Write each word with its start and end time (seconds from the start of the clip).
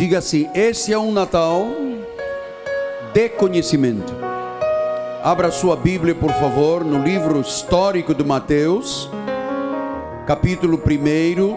Diga 0.00 0.16
assim: 0.16 0.48
Esse 0.54 0.94
é 0.94 0.98
um 0.98 1.12
Natal 1.12 1.66
de 3.12 3.28
conhecimento. 3.28 4.10
Abra 5.22 5.50
sua 5.50 5.76
Bíblia, 5.76 6.14
por 6.14 6.32
favor, 6.32 6.82
no 6.82 7.04
livro 7.04 7.38
histórico 7.38 8.14
de 8.14 8.24
Mateus, 8.24 9.10
capítulo 10.26 10.78
1, 10.78 11.54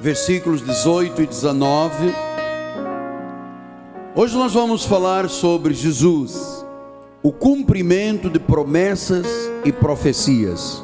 versículos 0.00 0.64
18 0.64 1.20
e 1.20 1.26
19. 1.26 2.14
Hoje 4.16 4.34
nós 4.34 4.54
vamos 4.54 4.86
falar 4.86 5.28
sobre 5.28 5.74
Jesus, 5.74 6.64
o 7.22 7.30
cumprimento 7.30 8.30
de 8.30 8.38
promessas 8.38 9.26
e 9.62 9.70
profecias. 9.70 10.82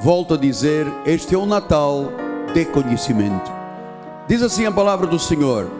Volto 0.00 0.32
a 0.32 0.38
dizer: 0.38 0.86
este 1.04 1.34
é 1.34 1.38
o 1.38 1.44
Natal 1.44 2.10
de 2.54 2.64
conhecimento. 2.64 3.61
Diz 4.28 4.42
assim 4.42 4.64
a 4.66 4.72
palavra 4.72 5.06
do 5.06 5.18
Senhor. 5.18 5.70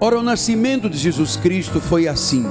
Ora, 0.00 0.18
o 0.18 0.22
nascimento 0.22 0.88
de 0.88 0.96
Jesus 0.96 1.36
Cristo 1.36 1.80
foi 1.80 2.06
assim. 2.06 2.44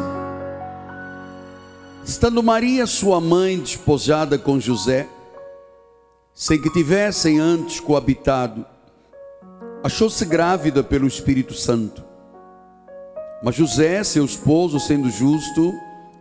Estando 2.03 2.43
Maria, 2.43 2.85
sua 2.85 3.21
mãe, 3.21 3.59
desposada 3.59 4.37
com 4.37 4.59
José, 4.59 5.07
sem 6.33 6.61
que 6.61 6.69
tivessem 6.69 7.39
antes 7.39 7.79
coabitado, 7.79 8.65
achou-se 9.83 10.25
grávida 10.25 10.83
pelo 10.83 11.07
Espírito 11.07 11.53
Santo. 11.53 12.03
Mas 13.41 13.55
José, 13.55 14.03
seu 14.03 14.25
esposo, 14.25 14.79
sendo 14.79 15.09
justo, 15.09 15.73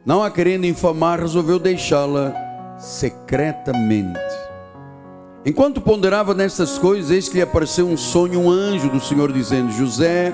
não 0.05 0.23
a 0.23 0.31
querendo 0.31 0.67
infamar, 0.67 1.21
resolveu 1.21 1.59
deixá-la 1.59 2.35
secretamente. 2.79 4.42
Enquanto 5.45 5.81
ponderava 5.81 6.35
nestas 6.35 6.79
coisas, 6.79 7.11
eis 7.11 7.29
que 7.29 7.35
lhe 7.35 7.43
apareceu 7.43 7.87
um 7.87 7.97
sonho, 7.97 8.41
um 8.41 8.51
anjo 8.51 8.89
do 8.89 9.01
Senhor, 9.01 9.33
dizendo: 9.33 9.73
José, 9.73 10.33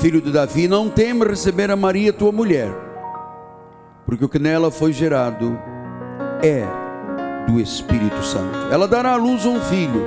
filho 0.00 0.20
de 0.20 0.30
Davi, 0.30 0.68
não 0.68 0.90
teme 0.90 1.24
receber 1.24 1.70
a 1.70 1.76
Maria, 1.76 2.12
tua 2.12 2.30
mulher, 2.30 2.70
porque 4.04 4.24
o 4.24 4.28
que 4.28 4.38
nela 4.38 4.70
foi 4.70 4.92
gerado 4.92 5.58
é 6.42 6.62
do 7.50 7.58
Espírito 7.58 8.22
Santo. 8.22 8.70
Ela 8.70 8.86
dará 8.86 9.12
à 9.12 9.16
luz 9.16 9.46
um 9.46 9.58
filho, 9.62 10.06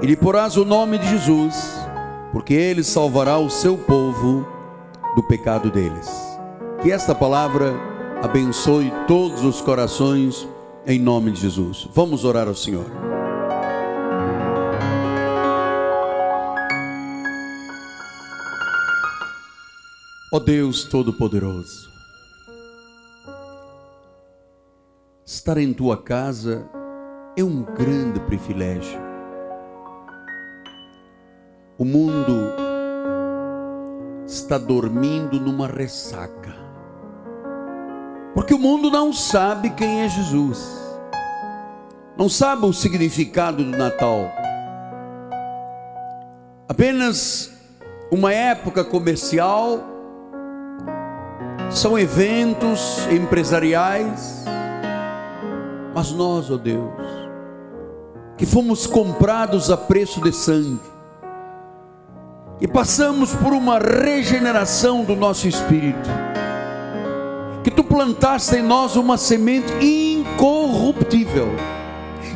e 0.00 0.06
lhe 0.06 0.16
porás 0.16 0.56
o 0.56 0.64
nome 0.64 0.98
de 0.98 1.08
Jesus, 1.08 1.76
porque 2.30 2.54
ele 2.54 2.84
salvará 2.84 3.36
o 3.38 3.50
seu 3.50 3.76
povo 3.76 4.46
do 5.16 5.24
pecado 5.24 5.72
deles. 5.72 6.08
Que 6.82 6.92
esta 6.92 7.16
palavra 7.16 7.74
abençoe 8.22 8.92
todos 9.08 9.44
os 9.44 9.60
corações, 9.60 10.48
em 10.86 11.00
nome 11.00 11.32
de 11.32 11.40
Jesus. 11.40 11.88
Vamos 11.92 12.24
orar 12.24 12.46
ao 12.46 12.54
Senhor. 12.54 13.13
Ó 20.34 20.38
oh 20.38 20.40
Deus 20.40 20.82
Todo-Poderoso, 20.82 21.88
estar 25.24 25.58
em 25.58 25.72
tua 25.72 25.96
casa 25.96 26.68
é 27.36 27.44
um 27.44 27.62
grande 27.62 28.18
privilégio. 28.18 29.00
O 31.78 31.84
mundo 31.84 32.52
está 34.26 34.58
dormindo 34.58 35.38
numa 35.38 35.68
ressaca, 35.68 36.52
porque 38.34 38.54
o 38.54 38.58
mundo 38.58 38.90
não 38.90 39.12
sabe 39.12 39.70
quem 39.70 40.02
é 40.02 40.08
Jesus, 40.08 40.98
não 42.18 42.28
sabe 42.28 42.66
o 42.66 42.72
significado 42.72 43.62
do 43.62 43.78
Natal, 43.78 44.32
apenas 46.68 47.52
uma 48.10 48.32
época 48.32 48.82
comercial 48.82 49.93
são 51.74 51.98
eventos 51.98 53.04
empresariais, 53.10 54.44
mas 55.92 56.12
nós, 56.12 56.48
ó 56.48 56.54
oh 56.54 56.58
Deus, 56.58 56.92
que 58.36 58.46
fomos 58.46 58.86
comprados 58.86 59.70
a 59.72 59.76
preço 59.76 60.20
de 60.20 60.32
sangue, 60.32 60.80
e 62.60 62.68
passamos 62.68 63.34
por 63.34 63.52
uma 63.52 63.80
regeneração 63.80 65.02
do 65.02 65.16
nosso 65.16 65.48
espírito, 65.48 66.08
que 67.64 67.72
tu 67.72 67.82
plantaste 67.82 68.56
em 68.56 68.62
nós 68.62 68.94
uma 68.94 69.18
semente 69.18 69.72
incorruptível, 69.84 71.48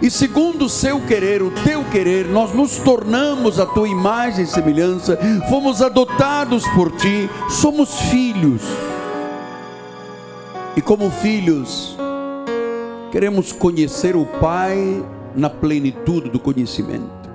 e 0.03 0.10
segundo 0.10 0.65
o 0.65 0.69
seu 0.69 1.00
querer, 1.03 1.43
o 1.43 1.53
teu 1.62 1.84
querer, 1.84 2.27
nós 2.27 2.53
nos 2.53 2.78
tornamos 2.78 3.60
a 3.60 3.66
tua 3.66 3.88
imagem 3.88 4.44
e 4.44 4.48
semelhança, 4.48 5.16
fomos 5.48 5.81
adotados 5.81 6.66
por 6.71 6.91
ti, 6.91 7.31
somos 7.48 8.00
filhos 8.03 8.62
e 10.78 10.81
como 10.81 11.11
filhos, 11.11 11.99
queremos 13.11 13.50
conhecer 13.50 14.15
o 14.15 14.25
Pai 14.25 15.05
na 15.34 15.50
plenitude 15.50 16.31
do 16.31 16.39
conhecimento. 16.39 17.28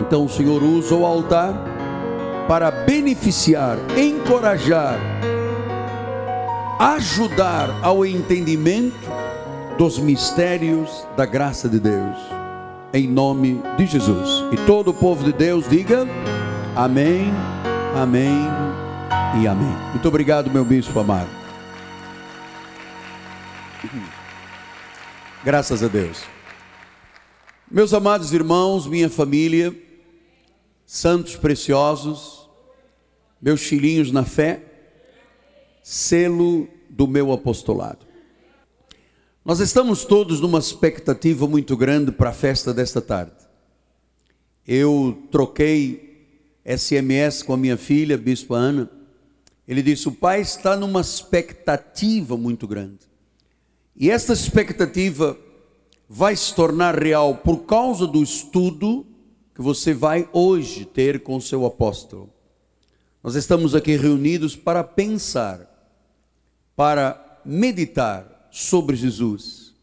Então 0.00 0.24
o 0.24 0.28
Senhor 0.28 0.62
usa 0.62 0.94
o 0.94 1.04
altar 1.04 1.52
para 2.46 2.70
beneficiar, 2.70 3.76
encorajar, 3.98 5.00
ajudar 6.78 7.76
ao 7.82 8.06
entendimento 8.06 9.10
dos 9.76 9.98
mistérios 9.98 11.04
da 11.16 11.26
graça 11.26 11.68
de 11.68 11.80
Deus. 11.80 12.16
Em 12.94 13.08
nome 13.08 13.60
de 13.76 13.84
Jesus. 13.84 14.44
E 14.52 14.56
todo 14.58 14.92
o 14.92 14.94
povo 14.94 15.24
de 15.24 15.32
Deus 15.32 15.68
diga: 15.68 16.06
Amém, 16.76 17.32
Amém 18.00 18.46
e 19.42 19.48
Amém. 19.48 19.76
Muito 19.90 20.06
obrigado, 20.06 20.48
meu 20.52 20.64
bispo 20.64 21.00
amado. 21.00 21.37
Graças 25.44 25.82
a 25.82 25.88
Deus. 25.88 26.18
Meus 27.70 27.92
amados 27.92 28.32
irmãos, 28.32 28.86
minha 28.86 29.08
família, 29.08 29.74
santos 30.86 31.36
preciosos, 31.36 32.48
meus 33.40 33.62
filhinhos 33.62 34.10
na 34.10 34.24
fé, 34.24 34.62
selo 35.82 36.68
do 36.88 37.06
meu 37.06 37.32
apostolado. 37.32 38.06
Nós 39.44 39.60
estamos 39.60 40.04
todos 40.04 40.40
numa 40.40 40.58
expectativa 40.58 41.46
muito 41.46 41.76
grande 41.76 42.12
para 42.12 42.30
a 42.30 42.34
festa 42.34 42.74
desta 42.74 43.00
tarde. 43.00 43.32
Eu 44.66 45.22
troquei 45.30 46.26
SMS 46.64 47.42
com 47.42 47.54
a 47.54 47.56
minha 47.56 47.78
filha, 47.78 48.18
Bispo 48.18 48.52
Ana. 48.52 48.90
Ele 49.66 49.82
disse: 49.82 50.08
o 50.08 50.12
pai 50.12 50.42
está 50.42 50.76
numa 50.76 51.00
expectativa 51.00 52.36
muito 52.36 52.66
grande. 52.66 53.07
E 54.00 54.10
esta 54.10 54.32
expectativa 54.32 55.36
vai 56.08 56.36
se 56.36 56.54
tornar 56.54 56.96
real 56.96 57.34
por 57.34 57.64
causa 57.64 58.06
do 58.06 58.22
estudo 58.22 59.04
que 59.52 59.60
você 59.60 59.92
vai 59.92 60.28
hoje 60.32 60.84
ter 60.84 61.24
com 61.24 61.34
o 61.34 61.42
seu 61.42 61.66
apóstolo. 61.66 62.30
Nós 63.20 63.34
estamos 63.34 63.74
aqui 63.74 63.96
reunidos 63.96 64.54
para 64.54 64.84
pensar, 64.84 65.68
para 66.76 67.40
meditar 67.44 68.48
sobre 68.52 68.94
Jesus, 68.94 69.74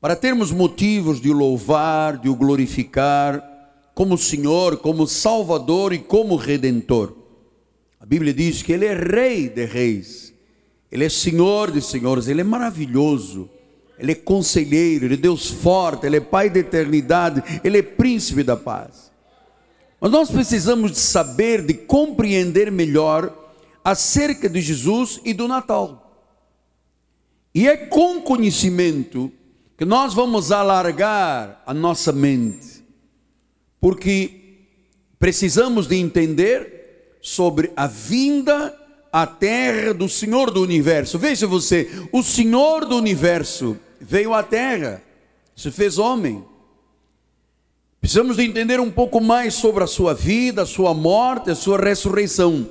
para 0.00 0.14
termos 0.14 0.52
motivos 0.52 1.20
de 1.20 1.28
o 1.28 1.32
louvar, 1.32 2.18
de 2.18 2.28
o 2.28 2.36
glorificar 2.36 3.44
como 3.96 4.16
Senhor, 4.16 4.76
como 4.76 5.08
Salvador 5.08 5.92
e 5.92 5.98
como 5.98 6.36
Redentor. 6.36 7.16
A 7.98 8.06
Bíblia 8.06 8.32
diz 8.32 8.62
que 8.62 8.72
Ele 8.72 8.86
é 8.86 8.94
Rei 8.94 9.48
de 9.48 9.64
Reis 9.64 10.29
ele 10.90 11.04
é 11.04 11.08
Senhor 11.08 11.70
de 11.70 11.80
senhores, 11.80 12.26
Ele 12.26 12.40
é 12.40 12.44
maravilhoso, 12.44 13.48
Ele 13.98 14.12
é 14.12 14.14
conselheiro, 14.14 15.04
Ele 15.04 15.14
é 15.14 15.16
Deus 15.16 15.48
forte, 15.48 16.06
Ele 16.06 16.16
é 16.16 16.20
Pai 16.20 16.50
da 16.50 16.58
eternidade, 16.58 17.42
Ele 17.62 17.78
é 17.78 17.82
príncipe 17.82 18.42
da 18.42 18.56
paz. 18.56 19.10
Mas 20.00 20.10
nós 20.10 20.30
precisamos 20.30 20.92
de 20.92 20.98
saber, 20.98 21.64
de 21.64 21.74
compreender 21.74 22.72
melhor 22.72 23.36
acerca 23.84 24.48
de 24.48 24.60
Jesus 24.60 25.20
e 25.24 25.32
do 25.32 25.46
Natal. 25.46 26.06
E 27.54 27.68
é 27.68 27.76
com 27.76 28.20
conhecimento 28.20 29.30
que 29.76 29.84
nós 29.84 30.12
vamos 30.12 30.50
alargar 30.50 31.62
a 31.66 31.72
nossa 31.72 32.12
mente, 32.12 32.84
porque 33.80 34.66
precisamos 35.18 35.86
de 35.86 35.96
entender 35.96 37.18
sobre 37.20 37.70
a 37.76 37.86
vinda 37.86 38.74
a 39.12 39.26
terra 39.26 39.92
do 39.92 40.08
Senhor 40.08 40.50
do 40.50 40.62
universo. 40.62 41.18
Veja 41.18 41.46
você, 41.46 41.90
o 42.12 42.22
Senhor 42.22 42.84
do 42.84 42.96
universo 42.96 43.76
veio 44.00 44.32
à 44.32 44.42
terra, 44.42 45.02
se 45.56 45.70
fez 45.70 45.98
homem. 45.98 46.44
Precisamos 48.00 48.36
de 48.36 48.44
entender 48.44 48.80
um 48.80 48.90
pouco 48.90 49.20
mais 49.20 49.54
sobre 49.54 49.84
a 49.84 49.86
sua 49.86 50.14
vida, 50.14 50.62
a 50.62 50.66
sua 50.66 50.94
morte, 50.94 51.50
a 51.50 51.54
sua 51.54 51.78
ressurreição. 51.78 52.68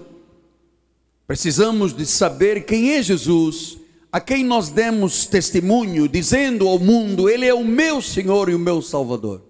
Precisamos 1.28 1.94
de 1.94 2.06
saber 2.06 2.66
quem 2.66 2.96
é 2.96 3.04
Jesus, 3.04 3.78
a 4.12 4.20
quem 4.20 4.44
nós 4.44 4.70
demos 4.70 5.28
testemunho, 5.28 6.08
dizendo 6.08 6.68
ao 6.68 6.80
mundo: 6.80 7.30
Ele 7.30 7.46
é 7.46 7.54
o 7.54 7.64
meu 7.64 8.02
Senhor 8.02 8.50
e 8.50 8.56
o 8.56 8.60
meu 8.60 8.82
Salvador. 8.82 9.44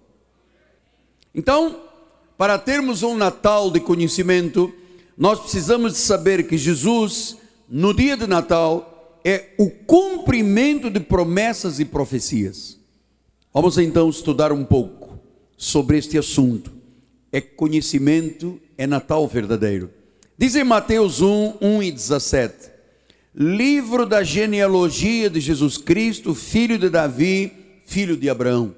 Então, 1.34 1.80
para 2.36 2.58
termos 2.58 3.02
um 3.02 3.16
Natal 3.16 3.70
de 3.70 3.80
conhecimento, 3.80 4.74
nós 5.20 5.38
precisamos 5.38 5.98
saber 5.98 6.46
que 6.46 6.56
Jesus, 6.56 7.36
no 7.68 7.92
dia 7.92 8.16
de 8.16 8.26
Natal, 8.26 9.20
é 9.22 9.50
o 9.58 9.68
cumprimento 9.68 10.88
de 10.88 10.98
promessas 10.98 11.78
e 11.78 11.84
profecias. 11.84 12.78
Vamos 13.52 13.76
então 13.76 14.08
estudar 14.08 14.50
um 14.50 14.64
pouco 14.64 15.20
sobre 15.58 15.98
este 15.98 16.16
assunto. 16.16 16.72
É 17.30 17.38
conhecimento, 17.38 18.58
é 18.78 18.86
Natal 18.86 19.28
verdadeiro. 19.28 19.90
Diz 20.38 20.56
em 20.56 20.64
Mateus 20.64 21.20
1, 21.20 21.58
1 21.60 21.82
e 21.82 21.92
17: 21.92 22.70
Livro 23.34 24.06
da 24.06 24.22
genealogia 24.22 25.28
de 25.28 25.38
Jesus 25.38 25.76
Cristo, 25.76 26.34
filho 26.34 26.78
de 26.78 26.88
Davi, 26.88 27.52
filho 27.84 28.16
de 28.16 28.30
Abraão. 28.30 28.74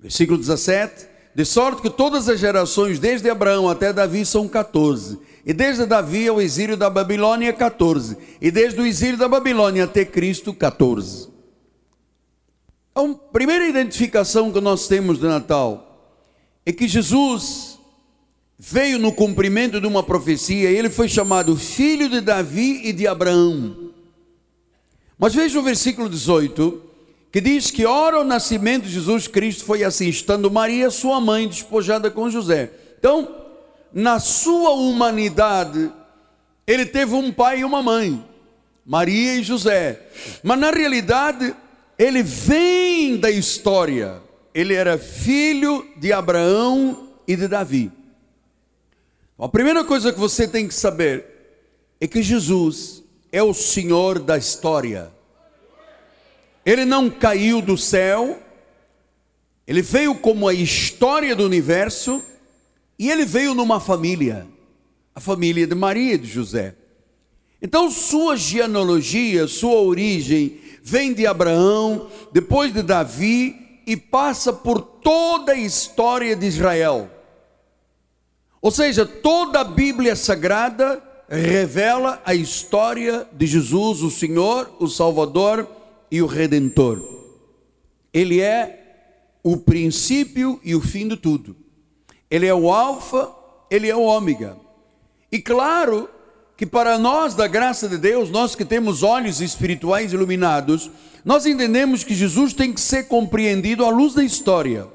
Versículo 0.00 0.36
17: 0.36 1.06
De 1.38 1.44
sorte 1.44 1.80
que 1.80 1.88
todas 1.88 2.28
as 2.28 2.40
gerações, 2.40 2.98
desde 2.98 3.30
Abraão 3.30 3.68
até 3.68 3.92
Davi, 3.92 4.26
são 4.26 4.48
14. 4.48 5.20
E 5.46 5.52
desde 5.52 5.86
Davi 5.86 6.26
ao 6.26 6.40
exílio 6.40 6.76
da 6.76 6.90
Babilônia, 6.90 7.52
14. 7.52 8.18
E 8.40 8.50
desde 8.50 8.80
o 8.80 8.84
exílio 8.84 9.16
da 9.16 9.28
Babilônia 9.28 9.84
até 9.84 10.04
Cristo, 10.04 10.52
14. 10.52 11.28
Então, 12.90 13.12
a 13.12 13.32
primeira 13.32 13.68
identificação 13.68 14.50
que 14.50 14.60
nós 14.60 14.88
temos 14.88 15.20
de 15.20 15.26
Natal 15.26 16.18
é 16.66 16.72
que 16.72 16.88
Jesus 16.88 17.78
veio 18.58 18.98
no 18.98 19.12
cumprimento 19.12 19.80
de 19.80 19.86
uma 19.86 20.02
profecia, 20.02 20.68
ele 20.68 20.90
foi 20.90 21.08
chamado 21.08 21.54
filho 21.54 22.08
de 22.08 22.20
Davi 22.20 22.80
e 22.82 22.92
de 22.92 23.06
Abraão. 23.06 23.92
Mas 25.16 25.36
veja 25.36 25.60
o 25.60 25.62
versículo 25.62 26.08
18, 26.08 26.87
que 27.30 27.40
diz 27.40 27.70
que 27.70 27.84
ora 27.84 28.20
o 28.20 28.24
nascimento 28.24 28.84
de 28.84 28.90
Jesus 28.90 29.26
Cristo 29.28 29.64
foi 29.64 29.84
assim, 29.84 30.08
estando 30.08 30.50
Maria, 30.50 30.90
sua 30.90 31.20
mãe, 31.20 31.46
despojada 31.46 32.10
com 32.10 32.30
José. 32.30 32.70
Então, 32.98 33.36
na 33.92 34.18
sua 34.18 34.70
humanidade, 34.70 35.92
ele 36.66 36.86
teve 36.86 37.14
um 37.14 37.32
pai 37.32 37.60
e 37.60 37.64
uma 37.64 37.82
mãe, 37.82 38.24
Maria 38.84 39.34
e 39.34 39.42
José. 39.42 40.00
Mas 40.42 40.58
na 40.58 40.70
realidade, 40.70 41.54
ele 41.98 42.22
vem 42.22 43.16
da 43.16 43.30
história. 43.30 44.22
Ele 44.54 44.74
era 44.74 44.96
filho 44.96 45.86
de 45.96 46.12
Abraão 46.12 47.08
e 47.26 47.36
de 47.36 47.46
Davi. 47.46 47.92
A 49.38 49.48
primeira 49.48 49.84
coisa 49.84 50.12
que 50.12 50.18
você 50.18 50.48
tem 50.48 50.66
que 50.66 50.74
saber 50.74 51.26
é 52.00 52.06
que 52.06 52.22
Jesus 52.22 53.02
é 53.30 53.42
o 53.42 53.52
Senhor 53.52 54.18
da 54.18 54.36
história. 54.36 55.12
Ele 56.68 56.84
não 56.84 57.08
caiu 57.08 57.62
do 57.62 57.78
céu, 57.78 58.42
ele 59.66 59.80
veio 59.80 60.14
como 60.16 60.46
a 60.46 60.52
história 60.52 61.34
do 61.34 61.46
universo 61.46 62.22
e 62.98 63.10
ele 63.10 63.24
veio 63.24 63.54
numa 63.54 63.80
família, 63.80 64.46
a 65.14 65.18
família 65.18 65.66
de 65.66 65.74
Maria 65.74 66.12
e 66.12 66.18
de 66.18 66.28
José. 66.28 66.74
Então, 67.62 67.90
sua 67.90 68.36
genealogia, 68.36 69.46
sua 69.46 69.80
origem 69.80 70.60
vem 70.82 71.14
de 71.14 71.26
Abraão, 71.26 72.10
depois 72.34 72.70
de 72.70 72.82
Davi 72.82 73.80
e 73.86 73.96
passa 73.96 74.52
por 74.52 74.82
toda 74.82 75.52
a 75.52 75.58
história 75.58 76.36
de 76.36 76.44
Israel. 76.44 77.10
Ou 78.60 78.70
seja, 78.70 79.06
toda 79.06 79.60
a 79.60 79.64
Bíblia 79.64 80.14
Sagrada 80.14 81.02
revela 81.30 82.20
a 82.26 82.34
história 82.34 83.26
de 83.32 83.46
Jesus, 83.46 84.02
o 84.02 84.10
Senhor, 84.10 84.70
o 84.78 84.86
Salvador 84.86 85.77
e 86.10 86.22
o 86.22 86.26
Redentor. 86.26 87.02
Ele 88.12 88.40
é 88.40 88.78
o 89.42 89.56
princípio 89.56 90.60
e 90.64 90.74
o 90.74 90.80
fim 90.80 91.08
de 91.08 91.16
tudo. 91.16 91.56
Ele 92.30 92.46
é 92.46 92.54
o 92.54 92.70
Alfa, 92.70 93.30
ele 93.70 93.88
é 93.88 93.96
o 93.96 94.02
Ômega. 94.02 94.56
E 95.30 95.38
claro 95.38 96.08
que 96.56 96.66
para 96.66 96.98
nós, 96.98 97.34
da 97.34 97.46
graça 97.46 97.88
de 97.88 97.96
Deus, 97.96 98.30
nós 98.30 98.54
que 98.54 98.64
temos 98.64 99.02
olhos 99.02 99.40
espirituais 99.40 100.12
iluminados, 100.12 100.90
nós 101.24 101.46
entendemos 101.46 102.02
que 102.02 102.14
Jesus 102.14 102.52
tem 102.52 102.72
que 102.72 102.80
ser 102.80 103.04
compreendido 103.04 103.84
à 103.84 103.90
luz 103.90 104.14
da 104.14 104.24
história. 104.24 104.88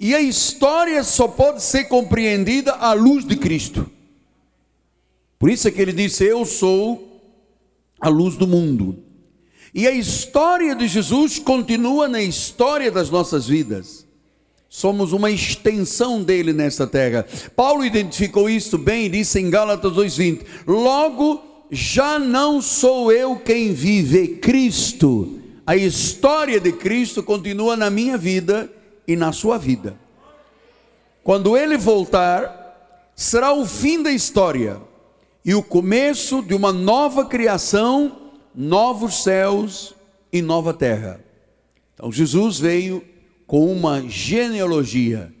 E 0.00 0.14
a 0.14 0.20
história 0.20 1.04
só 1.04 1.28
pode 1.28 1.62
ser 1.62 1.84
compreendida 1.84 2.72
à 2.72 2.92
luz 2.92 3.24
de 3.24 3.36
Cristo. 3.36 3.88
Por 5.38 5.50
isso 5.50 5.68
é 5.68 5.70
que 5.70 5.82
ele 5.82 5.92
disse: 5.92 6.24
Eu 6.24 6.44
sou 6.44 7.20
a 8.00 8.08
luz 8.08 8.36
do 8.36 8.46
mundo. 8.46 9.11
E 9.74 9.86
a 9.86 9.90
história 9.90 10.74
de 10.74 10.86
Jesus 10.86 11.38
continua 11.38 12.06
na 12.06 12.22
história 12.22 12.90
das 12.90 13.08
nossas 13.08 13.46
vidas. 13.46 14.06
Somos 14.68 15.12
uma 15.12 15.30
extensão 15.30 16.22
dele 16.22 16.52
nesta 16.52 16.86
terra. 16.86 17.26
Paulo 17.54 17.84
identificou 17.84 18.48
isso 18.48 18.78
bem 18.78 19.06
e 19.06 19.08
disse 19.08 19.38
em 19.38 19.50
Gálatas 19.50 19.92
2:20: 19.92 20.44
Logo 20.66 21.42
já 21.70 22.18
não 22.18 22.60
sou 22.60 23.10
eu 23.10 23.36
quem 23.36 23.72
vive, 23.72 24.28
Cristo. 24.36 25.40
A 25.66 25.76
história 25.76 26.58
de 26.60 26.72
Cristo 26.72 27.22
continua 27.22 27.76
na 27.76 27.88
minha 27.88 28.18
vida 28.18 28.70
e 29.06 29.16
na 29.16 29.32
sua 29.32 29.58
vida. 29.58 29.96
Quando 31.22 31.56
ele 31.56 31.78
voltar, 31.78 33.10
será 33.14 33.52
o 33.52 33.64
fim 33.64 34.02
da 34.02 34.10
história 34.10 34.80
e 35.44 35.54
o 35.54 35.62
começo 35.62 36.42
de 36.42 36.54
uma 36.54 36.72
nova 36.72 37.24
criação, 37.24 38.21
novos 38.54 39.22
céus 39.22 39.94
e 40.32 40.42
nova 40.42 40.72
terra. 40.74 41.20
Então 41.94 42.10
Jesus 42.10 42.58
veio 42.58 43.04
com 43.46 43.70
uma 43.72 44.02
genealogia. 44.08 45.32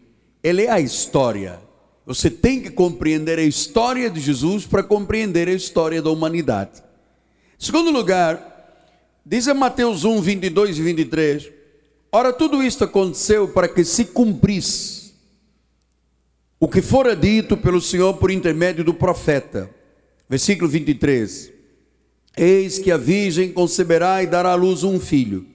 Ele 0.42 0.62
é 0.62 0.70
a 0.70 0.80
história. 0.80 1.60
Você 2.04 2.30
tem 2.30 2.60
que 2.60 2.70
compreender 2.70 3.38
a 3.38 3.44
história 3.44 4.10
de 4.10 4.20
Jesus 4.20 4.66
para 4.66 4.82
compreender 4.82 5.48
a 5.48 5.52
história 5.52 6.02
da 6.02 6.10
humanidade. 6.10 6.82
Segundo 7.58 7.90
lugar, 7.90 8.84
diz 9.24 9.46
em 9.46 9.54
Mateus 9.54 10.04
1, 10.04 10.20
22 10.20 10.78
e 10.78 10.82
23 10.82 11.62
Ora, 12.14 12.30
tudo 12.30 12.62
isto 12.62 12.84
aconteceu 12.84 13.48
para 13.48 13.66
que 13.66 13.82
se 13.82 14.04
cumprisse 14.04 15.14
o 16.60 16.68
que 16.68 16.82
fora 16.82 17.16
dito 17.16 17.56
pelo 17.56 17.80
Senhor 17.80 18.12
por 18.18 18.30
intermédio 18.30 18.84
do 18.84 18.92
profeta. 18.92 19.70
Versículo 20.28 20.68
23. 20.68 21.51
Eis 22.36 22.78
que 22.78 22.90
a 22.90 22.96
virgem 22.96 23.52
conceberá 23.52 24.22
e 24.22 24.26
dará 24.26 24.52
à 24.52 24.54
luz 24.54 24.82
um 24.84 24.98
filho. 24.98 25.46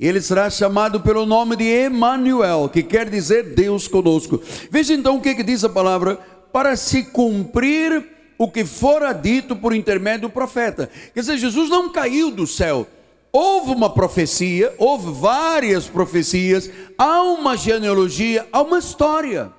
Ele 0.00 0.20
será 0.20 0.50
chamado 0.50 1.00
pelo 1.00 1.26
nome 1.26 1.56
de 1.56 1.64
Emanuel, 1.64 2.68
que 2.68 2.82
quer 2.82 3.08
dizer 3.08 3.54
Deus 3.54 3.86
conosco. 3.86 4.40
Veja 4.70 4.94
então 4.94 5.16
o 5.16 5.20
que, 5.20 5.34
que 5.34 5.42
diz 5.42 5.62
a 5.62 5.68
palavra, 5.68 6.18
para 6.52 6.74
se 6.74 7.04
cumprir 7.04 8.04
o 8.36 8.48
que 8.48 8.64
fora 8.64 9.12
dito 9.12 9.54
por 9.54 9.74
intermédio 9.74 10.22
do 10.22 10.30
profeta. 10.30 10.90
Quer 11.14 11.20
dizer, 11.20 11.38
Jesus 11.38 11.70
não 11.70 11.88
caiu 11.90 12.30
do 12.30 12.46
céu 12.46 12.86
houve 13.32 13.70
uma 13.70 13.88
profecia, 13.88 14.74
houve 14.76 15.10
várias 15.10 15.88
profecias, 15.88 16.70
há 16.98 17.22
uma 17.22 17.56
genealogia, 17.56 18.46
há 18.52 18.60
uma 18.60 18.78
história. 18.78 19.50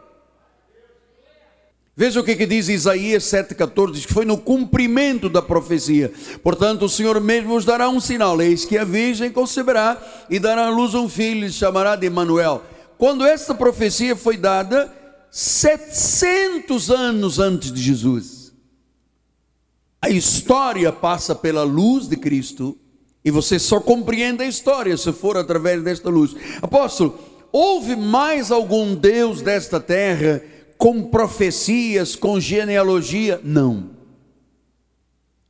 Veja 1.95 2.19
o 2.19 2.23
que, 2.23 2.35
que 2.35 2.47
diz 2.47 2.69
Isaías 2.69 3.23
7,14: 3.25 3.91
diz 3.91 4.05
que 4.05 4.13
foi 4.13 4.25
no 4.25 4.37
cumprimento 4.37 5.29
da 5.29 5.41
profecia. 5.41 6.11
Portanto, 6.41 6.85
o 6.85 6.89
Senhor 6.89 7.19
mesmo 7.21 7.49
vos 7.49 7.65
dará 7.65 7.87
um 7.87 7.99
sinal: 7.99 8.41
eis 8.41 8.65
que 8.65 8.77
a 8.77 8.83
virgem 8.83 9.31
conceberá 9.31 10.01
e 10.29 10.39
dará 10.39 10.67
à 10.67 10.69
luz 10.69 10.95
um 10.95 11.07
filho, 11.07 11.45
e 11.45 11.51
chamará 11.51 11.95
de 11.95 12.07
Emanuel. 12.07 12.63
Quando 12.97 13.23
esta 13.23 13.53
profecia 13.53 14.15
foi 14.15 14.37
dada, 14.37 14.91
700 15.29 16.89
anos 16.89 17.39
antes 17.39 17.71
de 17.71 17.81
Jesus. 17.81 18.53
A 20.01 20.09
história 20.09 20.91
passa 20.91 21.33
pela 21.33 21.63
luz 21.63 22.07
de 22.07 22.17
Cristo 22.17 22.77
e 23.23 23.31
você 23.31 23.57
só 23.57 23.79
compreende 23.79 24.43
a 24.43 24.47
história 24.47 24.97
se 24.97 25.13
for 25.13 25.37
através 25.37 25.81
desta 25.81 26.09
luz. 26.09 26.35
Apóstolo, 26.61 27.17
houve 27.51 27.95
mais 27.95 28.51
algum 28.51 28.95
Deus 28.95 29.41
desta 29.41 29.79
terra 29.79 30.41
com 30.83 31.01
profecias, 31.01 32.13
com 32.13 32.41
genealogia? 32.41 33.39
Não. 33.41 33.91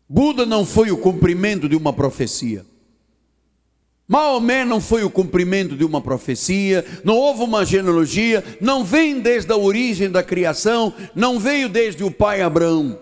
Buda 0.07 0.45
não 0.45 0.63
foi 0.63 0.91
o 0.91 0.97
cumprimento 0.97 1.67
de 1.67 1.75
uma 1.75 1.91
profecia. 1.91 2.63
Maomé 4.07 4.63
não 4.63 4.79
foi 4.79 5.03
o 5.03 5.09
cumprimento 5.09 5.75
de 5.75 5.83
uma 5.83 5.99
profecia, 5.99 6.85
não 7.03 7.17
houve 7.17 7.41
uma 7.41 7.65
genealogia, 7.65 8.43
não 8.61 8.83
vem 8.83 9.19
desde 9.21 9.51
a 9.51 9.57
origem 9.57 10.07
da 10.07 10.21
criação, 10.21 10.93
não 11.15 11.39
veio 11.39 11.67
desde 11.67 12.03
o 12.03 12.11
pai 12.11 12.43
Abraão. 12.43 12.99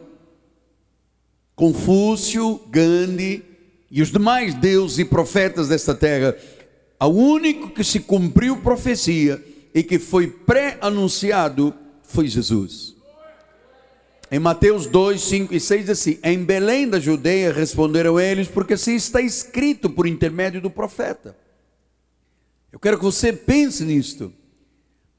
Confúcio, 1.53 2.61
Gandhi, 2.69 3.43
e 3.91 4.01
os 4.01 4.09
demais 4.09 4.53
deuses 4.53 4.99
e 4.99 5.03
profetas 5.03 5.67
desta 5.67 5.93
terra, 5.93 6.33
o 6.97 7.07
único 7.07 7.71
que 7.71 7.83
se 7.83 7.99
cumpriu 7.99 8.61
profecia 8.61 9.43
e 9.75 9.83
que 9.83 9.99
foi 9.99 10.27
pré-anunciado 10.27 11.75
foi 12.11 12.27
Jesus. 12.27 12.95
Em 14.31 14.39
Mateus 14.39 14.85
2, 14.85 15.21
5 15.21 15.53
e 15.53 15.59
6 15.59 15.81
diz 15.81 15.89
assim: 15.89 16.19
Em 16.23 16.43
Belém 16.43 16.87
da 16.87 16.99
Judeia 16.99 17.51
responderam 17.51 18.19
eles, 18.19 18.47
porque 18.47 18.75
assim 18.75 18.95
está 18.95 19.19
escrito 19.19 19.89
por 19.89 20.07
intermédio 20.07 20.61
do 20.61 20.69
profeta. 20.69 21.35
Eu 22.71 22.79
quero 22.79 22.97
que 22.97 23.03
você 23.03 23.33
pense 23.33 23.83
nisto. 23.83 24.31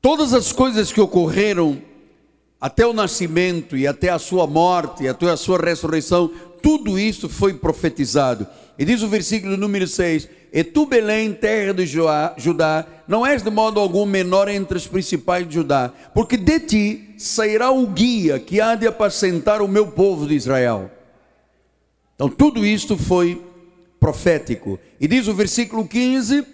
Todas 0.00 0.32
as 0.32 0.50
coisas 0.50 0.90
que 0.90 1.00
ocorreram 1.00 1.82
até 2.58 2.86
o 2.86 2.92
nascimento 2.92 3.76
e 3.76 3.86
até 3.86 4.08
a 4.08 4.18
sua 4.18 4.46
morte, 4.46 5.04
e 5.04 5.08
até 5.08 5.28
a 5.28 5.36
sua 5.36 5.58
ressurreição, 5.58 6.30
tudo 6.62 6.98
isso 6.98 7.28
foi 7.28 7.52
profetizado. 7.52 8.46
E 8.78 8.84
diz 8.84 9.02
o 9.02 9.08
versículo 9.08 9.56
número 9.56 9.86
6: 9.86 10.28
E 10.52 10.64
tu, 10.64 10.86
Belém, 10.86 11.32
terra 11.32 11.72
de 11.74 11.86
Judá, 11.86 12.86
não 13.06 13.26
és 13.26 13.42
de 13.42 13.50
modo 13.50 13.78
algum 13.78 14.06
menor 14.06 14.48
entre 14.48 14.76
os 14.76 14.86
principais 14.86 15.46
de 15.46 15.54
Judá, 15.54 15.92
porque 16.14 16.36
de 16.36 16.60
ti 16.60 17.14
sairá 17.18 17.70
o 17.70 17.86
guia 17.86 18.38
que 18.38 18.60
há 18.60 18.74
de 18.74 18.86
apacentar 18.86 19.60
o 19.60 19.68
meu 19.68 19.88
povo 19.88 20.26
de 20.26 20.34
Israel. 20.34 20.90
Então, 22.14 22.28
tudo 22.28 22.64
isto 22.64 22.96
foi 22.96 23.42
profético. 24.00 24.78
E 25.00 25.06
diz 25.06 25.28
o 25.28 25.34
versículo 25.34 25.86
15: 25.86 26.44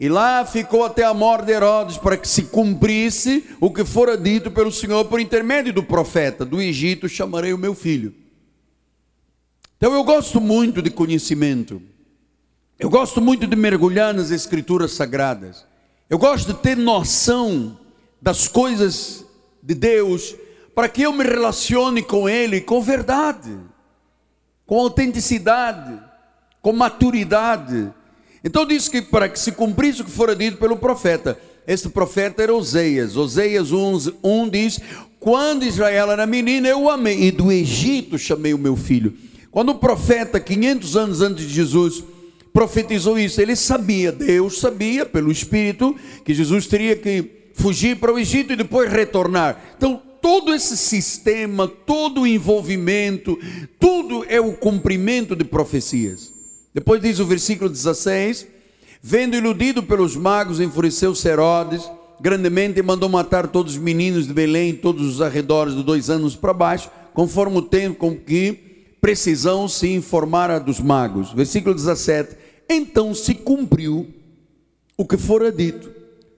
E 0.00 0.08
lá 0.08 0.44
ficou 0.44 0.84
até 0.84 1.04
a 1.04 1.12
morte 1.12 1.46
de 1.46 1.52
Herodes, 1.52 1.98
para 1.98 2.16
que 2.16 2.26
se 2.26 2.44
cumprisse 2.44 3.44
o 3.60 3.70
que 3.70 3.84
fora 3.84 4.16
dito 4.16 4.50
pelo 4.50 4.72
Senhor 4.72 5.04
por 5.04 5.20
intermédio 5.20 5.72
do 5.72 5.82
profeta: 5.82 6.44
Do 6.44 6.60
Egito 6.60 7.08
chamarei 7.08 7.52
o 7.52 7.58
meu 7.58 7.74
filho. 7.74 8.25
Então 9.76 9.92
eu 9.92 10.02
gosto 10.04 10.40
muito 10.40 10.80
de 10.80 10.90
conhecimento. 10.90 11.82
Eu 12.78 12.88
gosto 12.88 13.20
muito 13.20 13.46
de 13.46 13.56
mergulhar 13.56 14.14
nas 14.14 14.30
escrituras 14.30 14.92
sagradas. 14.92 15.64
Eu 16.08 16.18
gosto 16.18 16.52
de 16.52 16.60
ter 16.60 16.76
noção 16.76 17.78
das 18.20 18.48
coisas 18.48 19.24
de 19.62 19.74
Deus, 19.74 20.34
para 20.74 20.88
que 20.88 21.02
eu 21.02 21.12
me 21.12 21.24
relacione 21.24 22.02
com 22.02 22.28
Ele 22.28 22.60
com 22.60 22.80
verdade, 22.80 23.56
com 24.64 24.78
autenticidade, 24.78 26.00
com 26.62 26.72
maturidade. 26.72 27.92
Então 28.44 28.64
diz 28.64 28.88
que 28.88 29.02
para 29.02 29.28
que 29.28 29.38
se 29.38 29.52
cumprisse 29.52 30.02
o 30.02 30.04
que 30.04 30.10
fora 30.10 30.36
dito 30.36 30.56
pelo 30.56 30.76
profeta, 30.76 31.38
este 31.66 31.88
profeta 31.88 32.42
era 32.42 32.54
Oseias. 32.54 33.16
Oseias 33.16 33.72
1, 33.72 34.12
1 34.22 34.48
diz: 34.48 34.80
Quando 35.18 35.64
Israel 35.64 36.12
era 36.12 36.26
menina, 36.26 36.68
eu 36.68 36.82
o 36.82 36.90
amei, 36.90 37.24
e 37.24 37.30
do 37.30 37.50
Egito 37.50 38.18
chamei 38.18 38.54
o 38.54 38.58
meu 38.58 38.76
filho. 38.76 39.16
Quando 39.56 39.70
o 39.70 39.76
profeta, 39.76 40.38
500 40.38 40.96
anos 40.98 41.22
antes 41.22 41.46
de 41.46 41.54
Jesus, 41.54 42.04
profetizou 42.52 43.18
isso, 43.18 43.40
ele 43.40 43.56
sabia, 43.56 44.12
Deus 44.12 44.60
sabia 44.60 45.06
pelo 45.06 45.32
Espírito, 45.32 45.96
que 46.26 46.34
Jesus 46.34 46.66
teria 46.66 46.94
que 46.94 47.24
fugir 47.54 47.96
para 47.96 48.12
o 48.12 48.18
Egito 48.18 48.52
e 48.52 48.56
depois 48.56 48.92
retornar. 48.92 49.58
Então, 49.74 49.98
todo 50.20 50.52
esse 50.52 50.76
sistema, 50.76 51.66
todo 51.66 52.20
o 52.20 52.26
envolvimento, 52.26 53.38
tudo 53.80 54.26
é 54.28 54.38
o 54.38 54.52
cumprimento 54.52 55.34
de 55.34 55.42
profecias. 55.42 56.30
Depois 56.74 57.00
diz 57.00 57.18
o 57.18 57.24
versículo 57.24 57.70
16: 57.70 58.46
Vendo 59.00 59.36
iludido 59.36 59.82
pelos 59.82 60.14
magos, 60.14 60.60
enfureceu-se 60.60 61.26
Herodes 61.26 61.80
grandemente 62.20 62.78
e 62.78 62.82
mandou 62.82 63.08
matar 63.08 63.46
todos 63.46 63.72
os 63.72 63.78
meninos 63.78 64.26
de 64.26 64.34
Belém, 64.34 64.74
todos 64.74 65.14
os 65.14 65.22
arredores 65.22 65.74
de 65.74 65.82
dois 65.82 66.10
anos 66.10 66.36
para 66.36 66.52
baixo, 66.52 66.90
conforme 67.14 67.56
o 67.56 67.62
tempo 67.62 67.96
com 67.96 68.14
que 68.14 68.65
precisão 69.06 69.68
se 69.68 69.86
informara 69.86 70.58
dos 70.58 70.80
magos. 70.80 71.32
Versículo 71.32 71.72
17: 71.72 72.36
Então 72.68 73.14
se 73.14 73.36
cumpriu 73.36 74.12
o 74.96 75.06
que 75.06 75.16
fora 75.16 75.52
dito 75.52 75.92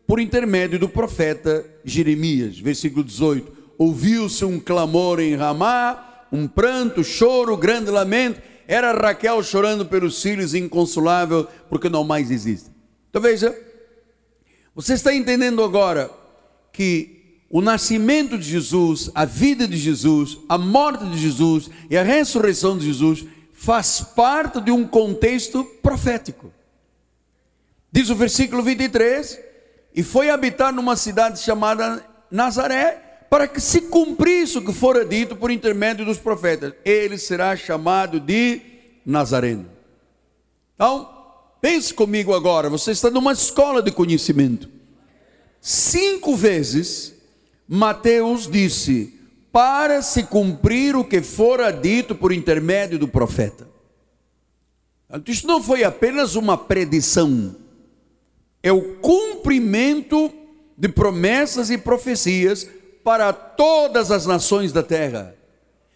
por 0.07 0.21
intermédio 0.21 0.79
do 0.79 0.87
profeta 0.87 1.65
Jeremias. 1.83 2.59
Versículo 2.59 3.03
18: 3.03 3.51
Ouviu-se 3.79 4.45
um 4.45 4.61
clamor 4.61 5.19
em 5.19 5.35
Ramá, 5.35 6.27
um 6.31 6.47
pranto, 6.47 7.03
choro, 7.03 7.57
grande 7.57 7.91
lamento. 7.91 8.43
Era 8.67 8.93
Raquel 8.93 9.43
chorando 9.43 9.87
pelos 9.87 10.21
filhos, 10.21 10.53
inconsolável, 10.53 11.49
porque 11.71 11.89
não 11.89 12.05
mais 12.05 12.31
existem. 12.31 12.75
Então 13.09 13.23
veja, 13.23 13.59
você 14.75 14.93
está 14.93 15.15
entendendo 15.15 15.65
agora 15.65 16.11
que 16.71 17.18
o 17.51 17.63
nascimento 17.63 18.37
de 18.37 18.45
Jesus, 18.45 19.11
a 19.15 19.25
vida 19.25 19.67
de 19.67 19.77
Jesus, 19.77 20.39
a 20.49 20.59
morte 20.59 21.07
de 21.07 21.19
Jesus 21.19 21.71
e 21.89 21.97
a 21.97 22.03
ressurreição 22.03 22.77
de 22.77 22.87
Jesus 22.87 23.25
faz 23.55 24.01
parte 24.01 24.61
de 24.61 24.71
um 24.71 24.87
contexto 24.87 25.65
profético. 25.83 26.53
Diz 27.91 28.11
o 28.11 28.15
versículo 28.15 28.63
23: 28.63 29.39
E 29.95 30.03
foi 30.03 30.29
habitar 30.29 30.73
numa 30.73 30.95
cidade 30.95 31.41
chamada 31.41 32.05
Nazaré, 32.31 33.25
para 33.31 33.49
que 33.49 33.61
se 33.61 33.83
cumprisse 33.83 34.59
o 34.59 34.65
que 34.65 34.73
fora 34.73 35.05
dito 35.05 35.35
por 35.35 35.51
intermédio 35.51 36.05
dos 36.05 36.19
profetas. 36.19 36.75
Ele 36.85 37.17
será 37.17 37.57
chamado 37.57 38.21
de 38.21 38.61
Nazareno. 39.07 39.67
Então, 40.75 41.09
pense 41.63 41.95
comigo 41.95 42.35
agora, 42.35 42.69
você 42.69 42.91
está 42.91 43.11
numa 43.11 43.33
escola 43.33 43.83
de 43.83 43.91
conhecimento. 43.91 44.69
Cinco 45.61 46.37
vezes 46.37 47.18
Mateus 47.69 48.51
disse: 48.51 49.19
para 49.53 50.01
se 50.01 50.23
cumprir 50.23 50.97
o 50.97 51.05
que 51.05 51.21
fora 51.21 51.71
dito 51.71 52.15
por 52.15 52.33
intermédio 52.33 52.99
do 52.99 53.07
profeta. 53.07 53.69
Isso 55.27 55.47
não 55.47 55.63
foi 55.63 55.85
apenas 55.85 56.35
uma 56.35 56.57
predição, 56.57 57.57
é 58.63 58.71
o 58.71 58.97
cumprimento 58.97 60.31
de 60.77 60.89
promessas 60.89 61.71
e 61.71 61.79
profecias 61.79 62.69
para 63.03 63.33
todas 63.33 64.11
as 64.11 64.27
nações 64.27 64.73
da 64.73 64.83
terra. 64.83 65.35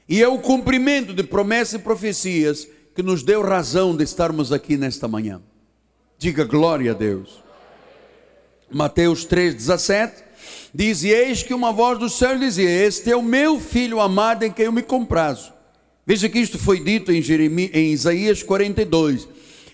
E 0.09 0.23
é 0.23 0.29
o 0.29 0.39
cumprimento 0.39 1.15
de 1.15 1.23
promessas 1.23 1.75
e 1.75 1.79
profecias 1.79 2.67
que 2.95 3.03
nos 3.03 3.23
deu 3.23 3.43
razão 3.43 3.97
de 3.97 4.03
estarmos 4.03 4.51
aqui 4.51 4.77
nesta 4.77 5.07
manhã. 5.07 5.41
Diga 6.19 6.45
glória 6.45 6.91
a 6.91 6.95
Deus. 6.95 7.43
Mateus 8.71 9.27
3,17 9.27 10.32
diz: 10.75 11.03
E 11.03 11.11
eis 11.11 11.43
que 11.43 11.55
uma 11.55 11.73
voz 11.73 11.99
do 11.99 12.09
céu 12.09 12.39
dizia: 12.39 12.69
Este 12.69 13.11
é 13.11 13.17
o 13.17 13.23
meu 13.23 13.61
filho 13.61 14.01
amado 14.01 14.45
em 14.45 14.51
quem 14.51 14.67
eu 14.67 14.73
me 14.73 14.83
comprazo. 14.83 15.53
Veja 16.07 16.29
que 16.29 16.39
isto 16.39 16.59
foi 16.59 16.81
dito 16.81 17.13
em, 17.13 17.23
Jeremias, 17.23 17.71
em 17.73 17.93
Isaías 17.93 18.43
42. 18.43 19.29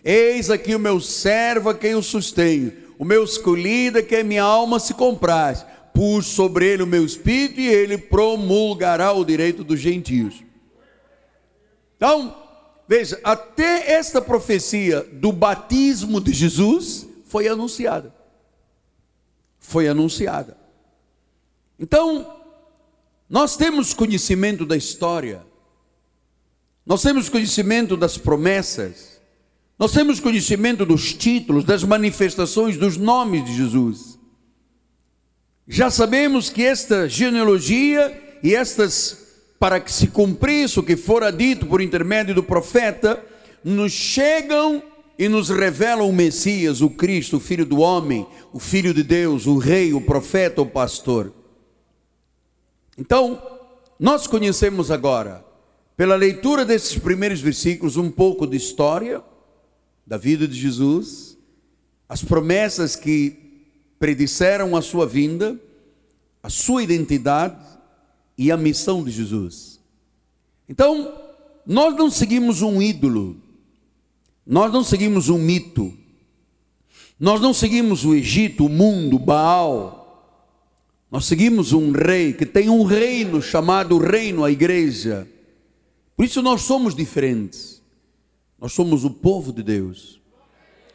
Eis 0.04 0.50
aqui 0.50 0.74
o 0.74 0.78
meu 0.78 1.00
servo 1.00 1.70
a 1.70 1.74
quem 1.74 1.92
eu 1.92 2.02
sustenho, 2.02 2.72
o 2.98 3.04
meu 3.04 3.24
escolhido 3.24 3.98
a 3.98 4.02
quem 4.02 4.24
minha 4.24 4.42
alma 4.42 4.78
se 4.78 4.94
compraz. 4.94 5.64
Pus 5.92 6.26
sobre 6.26 6.66
ele 6.66 6.82
o 6.82 6.86
meu 6.86 7.04
espírito 7.04 7.60
e 7.60 7.66
ele 7.66 7.98
promulgará 7.98 9.12
o 9.12 9.24
direito 9.24 9.64
dos 9.64 9.80
gentios. 9.80 10.44
Então, 11.96 12.36
veja, 12.86 13.18
até 13.24 13.90
esta 13.92 14.20
profecia 14.20 15.02
do 15.12 15.32
batismo 15.32 16.20
de 16.20 16.32
Jesus 16.32 17.04
foi 17.24 17.48
anunciada. 17.48 18.14
Foi 19.58 19.88
anunciada. 19.88 20.56
Então, 21.78 22.34
nós 23.28 23.56
temos 23.56 23.94
conhecimento 23.94 24.66
da 24.66 24.76
história, 24.76 25.46
nós 26.84 27.02
temos 27.02 27.28
conhecimento 27.28 27.96
das 27.96 28.16
promessas, 28.16 29.20
nós 29.78 29.92
temos 29.92 30.18
conhecimento 30.18 30.84
dos 30.84 31.12
títulos, 31.12 31.62
das 31.62 31.84
manifestações, 31.84 32.76
dos 32.76 32.96
nomes 32.96 33.44
de 33.44 33.54
Jesus. 33.54 34.18
Já 35.68 35.90
sabemos 35.90 36.48
que 36.50 36.64
esta 36.64 37.08
genealogia 37.08 38.38
e 38.42 38.54
estas, 38.54 39.26
para 39.60 39.78
que 39.78 39.92
se 39.92 40.08
cumprisse 40.08 40.80
o 40.80 40.82
que 40.82 40.96
fora 40.96 41.30
dito 41.30 41.66
por 41.66 41.80
intermédio 41.80 42.34
do 42.34 42.42
profeta, 42.42 43.22
nos 43.62 43.92
chegam 43.92 44.82
e 45.18 45.28
nos 45.28 45.50
revelam 45.50 46.08
o 46.08 46.12
Messias, 46.12 46.80
o 46.80 46.88
Cristo, 46.88 47.36
o 47.36 47.40
Filho 47.40 47.66
do 47.66 47.78
homem, 47.78 48.26
o 48.52 48.58
Filho 48.58 48.94
de 48.94 49.02
Deus, 49.02 49.46
o 49.46 49.58
Rei, 49.58 49.92
o 49.92 50.00
profeta, 50.00 50.62
o 50.62 50.66
pastor. 50.66 51.32
Então, 52.98 53.40
nós 53.96 54.26
conhecemos 54.26 54.90
agora, 54.90 55.44
pela 55.96 56.16
leitura 56.16 56.64
desses 56.64 56.98
primeiros 56.98 57.40
versículos, 57.40 57.96
um 57.96 58.10
pouco 58.10 58.44
de 58.44 58.56
história 58.56 59.22
da 60.04 60.16
vida 60.16 60.48
de 60.48 60.58
Jesus, 60.58 61.38
as 62.08 62.24
promessas 62.24 62.96
que 62.96 63.66
predisseram 64.00 64.74
a 64.74 64.82
sua 64.82 65.06
vinda, 65.06 65.56
a 66.42 66.50
sua 66.50 66.82
identidade 66.82 67.64
e 68.36 68.50
a 68.50 68.56
missão 68.56 69.04
de 69.04 69.12
Jesus. 69.12 69.80
Então, 70.68 71.16
nós 71.64 71.94
não 71.94 72.10
seguimos 72.10 72.62
um 72.62 72.82
ídolo, 72.82 73.36
nós 74.44 74.72
não 74.72 74.82
seguimos 74.82 75.28
um 75.28 75.38
mito, 75.38 75.92
nós 77.18 77.40
não 77.40 77.54
seguimos 77.54 78.04
o 78.04 78.14
Egito, 78.14 78.66
o 78.66 78.68
mundo, 78.68 79.18
Baal, 79.18 79.97
nós 81.10 81.24
seguimos 81.24 81.72
um 81.72 81.90
rei 81.90 82.34
que 82.34 82.44
tem 82.44 82.68
um 82.68 82.84
reino 82.84 83.40
chamado 83.40 83.96
reino, 83.96 84.44
a 84.44 84.50
igreja. 84.50 85.26
Por 86.14 86.24
isso 86.24 86.42
nós 86.42 86.62
somos 86.62 86.94
diferentes. 86.94 87.82
Nós 88.60 88.72
somos 88.72 89.04
o 89.04 89.10
povo 89.10 89.52
de 89.52 89.62
Deus. 89.62 90.20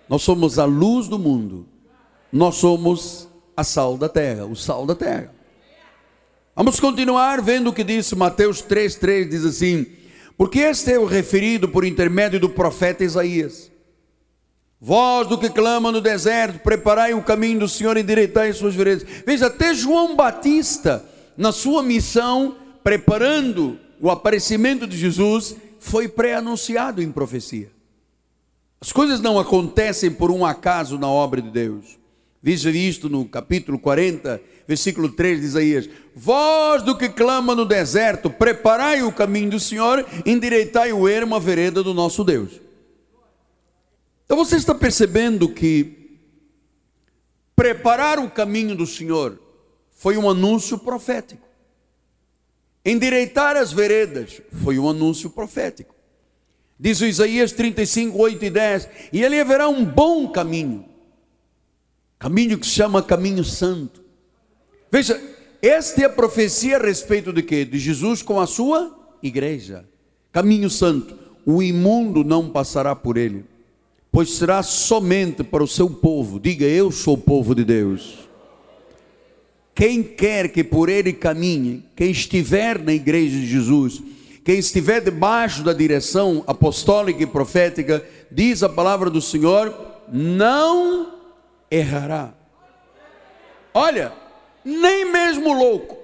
Nós 0.08 0.22
somos 0.22 0.60
a 0.60 0.66
luz 0.66 1.08
do 1.08 1.18
mundo. 1.18 1.66
Nós 2.32 2.56
somos 2.56 3.28
a 3.58 3.64
sal 3.64 3.98
da 3.98 4.08
terra, 4.08 4.46
o 4.46 4.56
sal 4.56 4.86
da 4.86 4.94
terra. 4.94 5.34
Vamos 6.56 6.80
continuar 6.80 7.42
vendo 7.42 7.72
o 7.72 7.74
que 7.74 7.84
diz 7.84 8.14
Mateus 8.14 8.62
3,3: 8.62 9.28
diz 9.28 9.44
assim: 9.44 9.88
Porque 10.38 10.60
este 10.60 10.92
é 10.92 11.00
o 11.00 11.06
referido 11.06 11.68
por 11.68 11.84
intermédio 11.84 12.40
do 12.40 12.50
profeta 12.50 13.04
Isaías. 13.04 13.72
Vós 14.86 15.30
do 15.30 15.38
que 15.38 15.50
clama 15.50 15.94
no 15.94 16.02
deserto, 16.02 16.60
preparai 16.60 17.14
o 17.14 17.24
caminho 17.24 17.60
do 17.60 17.70
Senhor 17.70 17.96
e 17.96 18.02
endireitai 18.02 18.50
as 18.50 18.58
suas 18.58 18.76
veredas. 18.76 19.08
Veja, 19.26 19.48
até 19.48 19.74
João 19.74 20.14
Batista, 20.14 21.06
na 21.38 21.54
sua 21.54 21.82
missão, 21.82 22.58
preparando 22.84 23.80
o 24.02 24.12
aparecimento 24.12 24.86
de 24.86 24.98
Jesus, 24.98 25.56
foi 25.80 26.10
pré-anunciado 26.10 27.02
em 27.02 27.10
profecia. 27.14 27.72
As 28.82 28.92
coisas 28.92 29.22
não 29.22 29.40
acontecem 29.40 30.12
por 30.12 30.30
um 30.30 30.46
acaso 30.46 31.00
na 31.00 31.08
obra 31.08 31.42
de 31.42 31.50
Deus. 31.50 31.98
Veja 32.42 32.70
isto 32.70 33.08
no 33.08 33.24
capítulo 33.24 33.80
40, 33.80 34.42
versículo 34.68 35.08
3 35.08 35.40
de 35.40 35.46
Isaías: 35.46 35.90
Vós 36.14 36.84
do 36.84 36.98
que 36.98 37.08
clama 37.08 37.56
no 37.56 37.64
deserto, 37.64 38.30
preparai 38.30 39.02
o 39.02 39.14
caminho 39.14 39.52
do 39.52 39.62
Senhor, 39.62 40.06
endireitai 40.26 40.92
o 40.92 41.08
ermo, 41.08 41.36
a 41.36 41.40
vereda 41.40 41.82
do 41.82 41.94
nosso 41.94 42.22
Deus. 42.26 42.63
Então 44.34 44.44
você 44.44 44.56
está 44.56 44.74
percebendo 44.74 45.48
que 45.48 46.18
preparar 47.56 48.18
o 48.18 48.32
caminho 48.32 48.76
do 48.76 48.88
Senhor 48.88 49.40
foi 49.92 50.18
um 50.18 50.28
anúncio 50.28 50.76
profético. 50.80 51.48
Endireitar 52.84 53.56
as 53.56 53.72
veredas 53.72 54.42
foi 54.64 54.80
um 54.80 54.90
anúncio 54.90 55.30
profético. 55.30 55.94
Diz 56.80 57.00
o 57.00 57.06
Isaías 57.06 57.52
35, 57.52 58.18
8 58.18 58.46
e 58.46 58.50
10: 58.50 58.90
E 59.14 59.24
ele 59.24 59.40
haverá 59.40 59.70
um 59.70 59.86
bom 59.86 60.28
caminho 60.28 60.84
Caminho 62.18 62.58
que 62.58 62.66
se 62.66 62.72
chama 62.72 63.04
caminho 63.04 63.44
santo. 63.44 64.02
Veja, 64.92 65.22
esta 65.62 66.02
é 66.02 66.06
a 66.06 66.10
profecia 66.10 66.78
a 66.78 66.82
respeito 66.82 67.32
de 67.32 67.44
quê? 67.44 67.64
De 67.66 67.78
Jesus 67.78 68.24
com 68.24 68.42
a 68.42 68.48
sua 68.48 68.98
igreja. 69.22 69.88
Caminho 70.32 70.72
santo. 70.72 71.20
O 71.46 71.62
imundo 71.62 72.24
não 72.24 72.50
passará 72.50 72.96
por 72.96 73.16
ele, 73.16 73.46
pois 74.14 74.30
será 74.36 74.62
somente 74.62 75.44
para 75.44 75.64
o 75.64 75.68
seu 75.68 75.90
povo. 75.90 76.40
Diga, 76.40 76.66
eu 76.66 76.92
sou 76.92 77.16
o 77.16 77.18
povo 77.18 77.56
de 77.56 77.66
Deus. 77.66 78.30
Quem 79.74 80.04
quer 80.04 80.50
que 80.50 80.64
por 80.64 80.88
ele 80.88 81.12
caminhe, 81.12 81.84
quem 81.96 82.12
estiver 82.12 82.78
na 82.78 82.94
igreja 82.94 83.36
de 83.36 83.48
Jesus, 83.48 84.04
quem 84.46 84.60
estiver 84.60 85.02
debaixo 85.02 85.64
da 85.64 85.74
direção 85.74 86.44
apostólica 86.46 87.24
e 87.24 87.26
profética, 87.26 88.08
diz 88.30 88.62
a 88.62 88.70
palavra 88.70 89.10
do 89.10 89.20
Senhor, 89.20 89.76
não 90.08 91.16
errará. 91.72 92.36
Olha, 93.74 94.14
nem 94.64 95.12
mesmo 95.12 95.54
louco, 95.54 95.98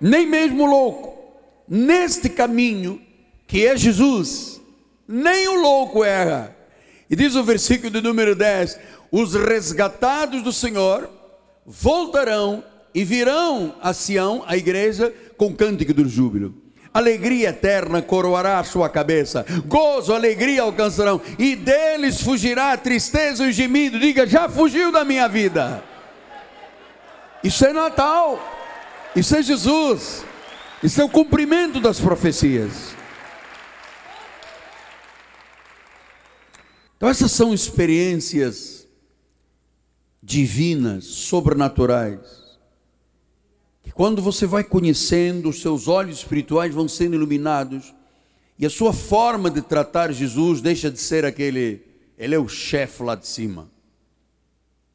nem 0.00 0.24
mesmo 0.24 0.66
louco, 0.66 1.18
neste 1.66 2.28
caminho 2.28 3.02
que 3.44 3.66
é 3.66 3.76
Jesus, 3.76 4.61
nem 5.06 5.48
o 5.48 5.60
louco 5.60 6.04
erra. 6.04 6.56
E 7.08 7.16
diz 7.16 7.34
o 7.34 7.44
versículo 7.44 7.90
de 7.90 8.00
número 8.00 8.34
10: 8.34 8.78
os 9.10 9.34
resgatados 9.34 10.42
do 10.42 10.52
Senhor 10.52 11.08
voltarão 11.64 12.64
e 12.94 13.04
virão 13.04 13.74
a 13.80 13.92
Sião, 13.92 14.44
a 14.46 14.56
igreja, 14.56 15.12
com 15.36 15.54
cântico 15.54 15.94
do 15.94 16.08
júbilo 16.08 16.62
alegria 16.92 17.48
eterna 17.48 18.02
coroará 18.02 18.58
a 18.58 18.64
sua 18.64 18.88
cabeça, 18.88 19.46
gozo, 19.66 20.12
alegria 20.12 20.62
alcançarão, 20.62 21.20
e 21.38 21.56
deles 21.56 22.20
fugirá 22.20 22.72
a 22.72 22.76
tristeza 22.76 23.44
e 23.44 23.48
o 23.48 23.52
gemido. 23.52 23.98
Diga, 23.98 24.26
já 24.26 24.48
fugiu 24.48 24.92
da 24.92 25.04
minha 25.04 25.28
vida. 25.28 25.82
Isso 27.42 27.64
é 27.64 27.72
Natal, 27.72 28.38
isso 29.16 29.34
é 29.34 29.42
Jesus, 29.42 30.24
isso 30.82 31.00
é 31.00 31.04
o 31.04 31.08
cumprimento 31.08 31.80
das 31.80 31.98
profecias. 31.98 32.94
Então, 37.02 37.10
essas 37.10 37.32
são 37.32 37.52
experiências 37.52 38.86
divinas, 40.22 41.04
sobrenaturais 41.04 42.42
quando 43.94 44.22
você 44.22 44.46
vai 44.46 44.64
conhecendo, 44.64 45.50
os 45.50 45.60
seus 45.60 45.86
olhos 45.86 46.18
espirituais 46.18 46.74
vão 46.74 46.88
sendo 46.88 47.14
iluminados 47.14 47.94
e 48.58 48.64
a 48.64 48.70
sua 48.70 48.92
forma 48.92 49.50
de 49.50 49.60
tratar 49.60 50.12
Jesus 50.12 50.60
deixa 50.60 50.90
de 50.90 50.98
ser 50.98 51.24
aquele, 51.24 51.82
ele 52.16 52.34
é 52.34 52.38
o 52.38 52.48
chefe 52.48 53.02
lá 53.02 53.14
de 53.14 53.26
cima. 53.26 53.70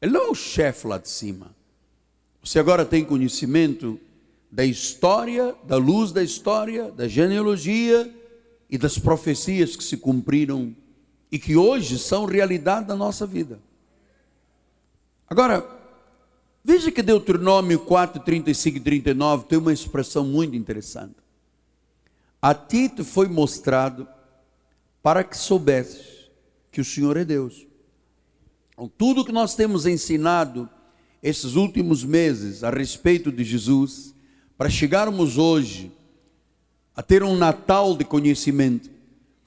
Ele 0.00 0.12
não 0.12 0.26
é 0.26 0.30
o 0.30 0.34
chefe 0.34 0.86
lá 0.86 0.98
de 0.98 1.08
cima. 1.08 1.54
Você 2.42 2.58
agora 2.58 2.84
tem 2.84 3.04
conhecimento 3.04 4.00
da 4.50 4.64
história, 4.64 5.54
da 5.64 5.76
luz 5.76 6.10
da 6.10 6.22
história, 6.22 6.90
da 6.90 7.06
genealogia 7.06 8.12
e 8.70 8.78
das 8.78 8.98
profecias 8.98 9.76
que 9.76 9.84
se 9.84 9.96
cumpriram 9.96 10.74
e 11.30 11.38
que 11.38 11.56
hoje 11.56 11.98
são 11.98 12.24
realidade 12.24 12.86
da 12.86 12.96
nossa 12.96 13.26
vida. 13.26 13.58
Agora, 15.28 15.78
Veja 16.68 16.90
que 16.90 17.02
Deuteronômio 17.02 17.78
4, 17.80 18.22
35 18.22 18.76
e 18.76 18.80
39 18.80 19.46
tem 19.46 19.58
uma 19.58 19.72
expressão 19.72 20.22
muito 20.22 20.54
interessante. 20.54 21.14
A 22.42 22.52
ti 22.52 22.90
te 22.90 23.02
foi 23.02 23.26
mostrado 23.26 24.06
para 25.02 25.24
que 25.24 25.34
soubesses 25.34 26.30
que 26.70 26.78
o 26.78 26.84
Senhor 26.84 27.16
é 27.16 27.24
Deus. 27.24 27.66
Então, 28.70 28.86
tudo 28.98 29.24
que 29.24 29.32
nós 29.32 29.54
temos 29.54 29.86
ensinado 29.86 30.68
esses 31.22 31.54
últimos 31.54 32.04
meses 32.04 32.62
a 32.62 32.68
respeito 32.68 33.32
de 33.32 33.44
Jesus, 33.44 34.14
para 34.58 34.68
chegarmos 34.68 35.38
hoje 35.38 35.90
a 36.94 37.02
ter 37.02 37.22
um 37.22 37.34
Natal 37.34 37.96
de 37.96 38.04
conhecimento, 38.04 38.90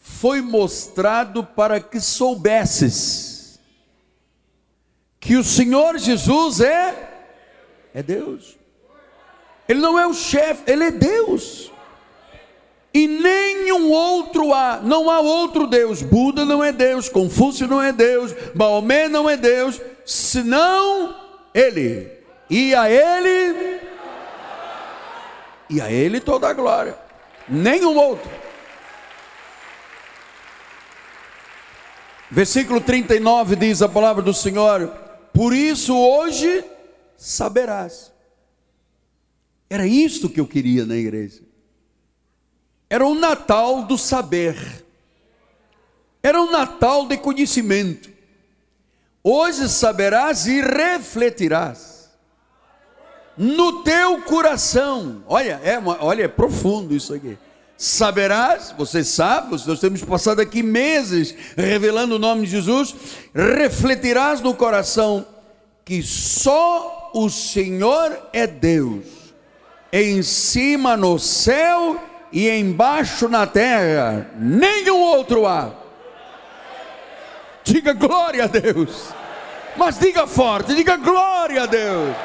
foi 0.01 0.41
mostrado 0.41 1.43
para 1.43 1.79
que 1.79 2.01
soubesses 2.01 3.59
que 5.19 5.37
o 5.37 5.43
Senhor 5.43 5.99
Jesus 5.99 6.59
é 6.59 7.09
é 7.93 8.01
Deus. 8.01 8.57
Ele 9.67 9.79
não 9.79 9.97
é 9.97 10.07
o 10.07 10.13
chefe, 10.13 10.63
ele 10.65 10.85
é 10.85 10.91
Deus. 10.91 11.71
E 12.93 13.07
nenhum 13.07 13.89
outro 13.91 14.53
há, 14.53 14.81
não 14.83 15.09
há 15.09 15.21
outro 15.21 15.67
Deus. 15.67 16.01
Buda 16.01 16.43
não 16.43 16.63
é 16.63 16.73
Deus, 16.73 17.07
Confúcio 17.07 17.67
não 17.67 17.81
é 17.81 17.93
Deus, 17.93 18.35
Maomé 18.53 19.07
não 19.07 19.29
é 19.29 19.37
Deus, 19.37 19.79
senão 20.05 21.15
Ele. 21.53 22.11
E 22.49 22.75
a 22.75 22.89
Ele, 22.89 23.79
e 25.69 25.79
a 25.79 25.89
Ele 25.89 26.19
toda 26.19 26.49
a 26.49 26.53
glória. 26.53 26.97
Nenhum 27.47 27.95
outro. 27.95 28.29
Versículo 32.31 32.79
39 32.79 33.57
diz 33.57 33.81
a 33.81 33.89
palavra 33.89 34.23
do 34.23 34.33
Senhor: 34.33 34.87
Por 35.33 35.53
isso 35.53 35.93
hoje 35.93 36.63
saberás. 37.17 38.09
Era 39.69 39.85
isto 39.85 40.29
que 40.29 40.39
eu 40.39 40.47
queria 40.47 40.85
na 40.85 40.95
igreja. 40.95 41.41
Era 42.89 43.05
o 43.05 43.13
Natal 43.13 43.83
do 43.83 43.97
saber. 43.97 44.55
Era 46.23 46.41
um 46.41 46.49
Natal 46.49 47.05
de 47.05 47.17
conhecimento. 47.17 48.09
Hoje 49.21 49.67
saberás 49.67 50.47
e 50.47 50.61
refletirás 50.61 52.09
no 53.37 53.83
teu 53.83 54.21
coração. 54.21 55.23
Olha, 55.27 55.59
é 55.63 55.77
olha, 55.99 56.23
é 56.23 56.27
profundo 56.29 56.95
isso 56.95 57.13
aqui. 57.13 57.37
Saberás, 57.81 58.75
você 58.77 59.03
sabe, 59.03 59.59
nós 59.65 59.79
temos 59.79 60.03
passado 60.03 60.39
aqui 60.39 60.61
meses 60.61 61.33
revelando 61.57 62.17
o 62.17 62.19
nome 62.19 62.45
de 62.45 62.51
Jesus, 62.51 62.93
refletirás 63.33 64.39
no 64.39 64.53
coração 64.53 65.25
que 65.83 66.03
só 66.03 67.09
o 67.11 67.27
Senhor 67.27 68.15
é 68.31 68.45
Deus, 68.45 69.33
em 69.91 70.21
cima 70.21 70.95
no 70.95 71.17
céu 71.17 71.99
e 72.31 72.47
embaixo 72.51 73.27
na 73.27 73.47
terra, 73.47 74.29
nenhum 74.37 74.99
outro 74.99 75.47
há. 75.47 75.71
Diga 77.63 77.93
glória 77.93 78.43
a 78.43 78.47
Deus, 78.47 79.07
mas 79.75 79.97
diga 79.97 80.27
forte, 80.27 80.75
diga 80.75 80.97
glória 80.97 81.63
a 81.63 81.65
Deus. 81.65 82.15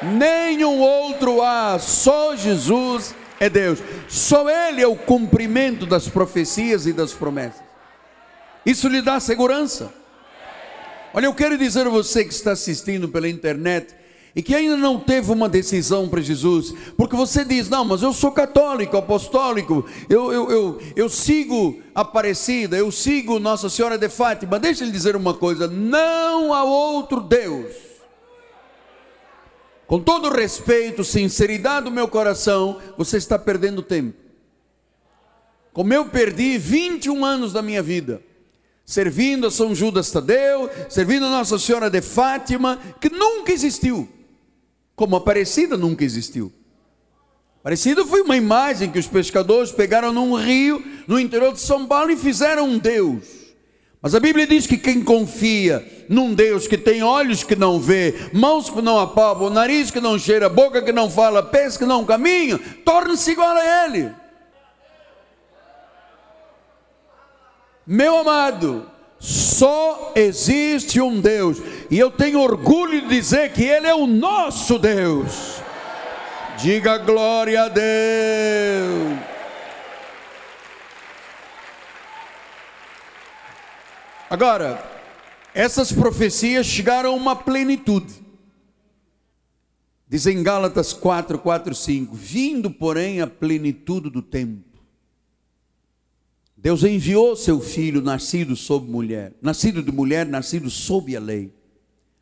Nenhum 0.00 0.78
outro 0.78 1.42
há, 1.42 1.76
só 1.80 2.36
Jesus 2.36 3.16
é 3.40 3.48
Deus, 3.48 3.78
só 4.06 4.48
Ele 4.50 4.82
é 4.82 4.86
o 4.86 4.94
cumprimento 4.94 5.86
das 5.86 6.06
profecias 6.06 6.86
e 6.86 6.92
das 6.92 7.14
promessas. 7.14 7.62
Isso 8.64 8.86
lhe 8.86 9.00
dá 9.00 9.18
segurança. 9.18 9.90
Olha, 11.14 11.24
eu 11.24 11.34
quero 11.34 11.56
dizer 11.56 11.86
a 11.86 11.90
você 11.90 12.22
que 12.22 12.34
está 12.34 12.52
assistindo 12.52 13.08
pela 13.08 13.26
internet 13.26 13.94
e 14.36 14.42
que 14.42 14.54
ainda 14.54 14.76
não 14.76 15.00
teve 15.00 15.32
uma 15.32 15.48
decisão 15.48 16.08
para 16.08 16.20
Jesus, 16.20 16.74
porque 16.96 17.16
você 17.16 17.42
diz: 17.42 17.68
Não, 17.68 17.84
mas 17.84 18.02
eu 18.02 18.12
sou 18.12 18.30
católico, 18.30 18.96
apostólico, 18.96 19.86
eu, 20.08 20.32
eu, 20.32 20.50
eu, 20.50 20.82
eu 20.94 21.08
sigo 21.08 21.82
Aparecida, 21.94 22.76
eu 22.76 22.92
sigo 22.92 23.38
Nossa 23.38 23.68
Senhora 23.68 23.98
de 23.98 24.08
Fátima. 24.08 24.58
Deixa 24.58 24.84
ele 24.84 24.92
dizer 24.92 25.16
uma 25.16 25.34
coisa: 25.34 25.66
não 25.66 26.52
há 26.52 26.62
outro 26.62 27.20
Deus. 27.20 27.89
Com 29.90 29.98
todo 29.98 30.30
respeito, 30.30 31.02
sinceridade 31.02 31.86
do 31.86 31.90
meu 31.90 32.06
coração, 32.06 32.80
você 32.96 33.16
está 33.16 33.36
perdendo 33.36 33.82
tempo. 33.82 34.16
Como 35.72 35.92
eu 35.92 36.04
perdi 36.04 36.56
21 36.58 37.24
anos 37.24 37.52
da 37.52 37.60
minha 37.60 37.82
vida 37.82 38.22
servindo 38.84 39.48
a 39.48 39.50
São 39.50 39.74
Judas 39.74 40.12
Tadeu, 40.12 40.70
servindo 40.88 41.26
a 41.26 41.30
Nossa 41.30 41.58
Senhora 41.58 41.90
de 41.90 42.00
Fátima, 42.00 42.78
que 43.00 43.10
nunca 43.10 43.50
existiu, 43.50 44.08
como 44.94 45.16
Aparecida 45.16 45.76
nunca 45.76 46.04
existiu. 46.04 46.52
Aparecida 47.58 48.06
foi 48.06 48.22
uma 48.22 48.36
imagem 48.36 48.92
que 48.92 48.98
os 48.98 49.08
pescadores 49.08 49.72
pegaram 49.72 50.12
num 50.12 50.36
rio 50.36 50.84
no 51.08 51.18
interior 51.18 51.52
de 51.52 51.60
São 51.60 51.84
Paulo 51.84 52.12
e 52.12 52.16
fizeram 52.16 52.68
um 52.68 52.78
Deus. 52.78 53.39
Mas 54.02 54.14
a 54.14 54.20
Bíblia 54.20 54.46
diz 54.46 54.66
que 54.66 54.78
quem 54.78 55.04
confia 55.04 55.86
num 56.08 56.32
Deus 56.32 56.66
que 56.66 56.78
tem 56.78 57.02
olhos 57.02 57.44
que 57.44 57.54
não 57.54 57.78
vê, 57.78 58.30
mãos 58.32 58.70
que 58.70 58.80
não 58.80 58.98
apalpam, 58.98 59.50
nariz 59.50 59.90
que 59.90 60.00
não 60.00 60.18
cheira, 60.18 60.48
boca 60.48 60.80
que 60.80 60.90
não 60.90 61.10
fala, 61.10 61.42
pés 61.42 61.76
que 61.76 61.84
não 61.84 62.04
caminham, 62.04 62.58
torna-se 62.84 63.30
igual 63.30 63.56
a 63.56 63.84
Ele. 63.84 64.10
Meu 67.86 68.18
amado, 68.18 68.90
só 69.18 70.12
existe 70.16 71.00
um 71.00 71.20
Deus, 71.20 71.58
e 71.90 71.98
eu 71.98 72.10
tenho 72.10 72.40
orgulho 72.40 73.02
de 73.02 73.08
dizer 73.08 73.52
que 73.52 73.64
Ele 73.64 73.86
é 73.86 73.94
o 73.94 74.06
nosso 74.06 74.78
Deus. 74.78 75.60
Diga 76.56 76.96
glória 76.98 77.64
a 77.64 77.68
Deus. 77.68 79.29
Agora, 84.30 84.82
essas 85.52 85.92
profecias 85.92 86.64
chegaram 86.64 87.10
a 87.10 87.14
uma 87.14 87.36
plenitude. 87.36 88.14
Diz 90.08 90.26
em 90.26 90.42
Gálatas 90.42 90.92
4, 90.94 91.38
4, 91.38 91.74
5: 91.74 92.14
Vindo, 92.14 92.70
porém, 92.70 93.20
a 93.20 93.26
plenitude 93.26 94.08
do 94.08 94.22
tempo 94.22 94.70
Deus 96.62 96.84
enviou 96.84 97.34
seu 97.34 97.58
filho, 97.58 98.02
nascido 98.02 98.54
sob 98.54 98.90
mulher, 98.90 99.32
nascido 99.40 99.82
de 99.82 99.90
mulher, 99.90 100.26
nascido 100.26 100.68
sob 100.68 101.16
a 101.16 101.20
lei, 101.20 101.50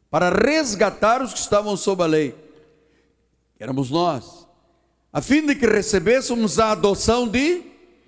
para 0.09 0.31
resgatar 0.31 1.21
os 1.21 1.33
que 1.33 1.41
estavam 1.41 1.77
sob 1.77 2.05
a 2.05 2.07
lei, 2.07 2.35
éramos 3.59 3.91
nós, 3.91 4.47
a 5.13 5.21
fim 5.21 5.45
de 5.45 5.57
que 5.57 5.67
recebêssemos 5.67 6.61
a 6.61 6.71
adoção 6.71 7.27
de 7.27 7.63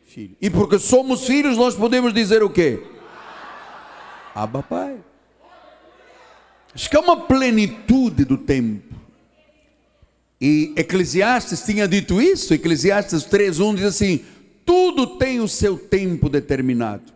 filho. 0.05 0.37
E 0.41 0.49
porque 0.49 0.79
somos 0.79 1.27
filhos, 1.27 1.57
nós 1.57 1.75
podemos 1.75 2.15
dizer 2.15 2.45
o 2.45 2.51
quê? 2.51 2.81
Abba 4.43 4.63
Pai. 4.63 4.99
Acho 6.75 6.89
que 6.89 6.97
é 6.97 7.01
uma 7.01 7.17
plenitude 7.17 8.25
do 8.25 8.39
tempo. 8.39 8.95
E 10.41 10.73
Eclesiastes 10.77 11.63
tinha 11.63 11.87
dito 11.87 12.21
isso, 12.21 12.55
Eclesiastes 12.55 13.25
3:1 13.25 13.75
diz 13.75 13.85
assim: 13.85 14.25
tudo 14.65 15.19
tem 15.19 15.41
o 15.41 15.49
seu 15.49 15.77
tempo 15.77 16.29
determinado. 16.29 17.13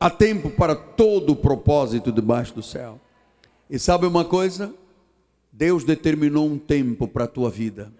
Há 0.00 0.08
tempo 0.08 0.48
para 0.48 0.74
todo 0.74 1.34
o 1.34 1.36
propósito 1.36 2.10
debaixo 2.10 2.54
do 2.54 2.62
céu. 2.62 2.98
E 3.68 3.78
sabe 3.78 4.06
uma 4.06 4.24
coisa? 4.24 4.72
Deus 5.52 5.84
determinou 5.84 6.48
um 6.48 6.58
tempo 6.58 7.06
para 7.06 7.24
a 7.24 7.28
tua 7.28 7.50
vida. 7.50 7.92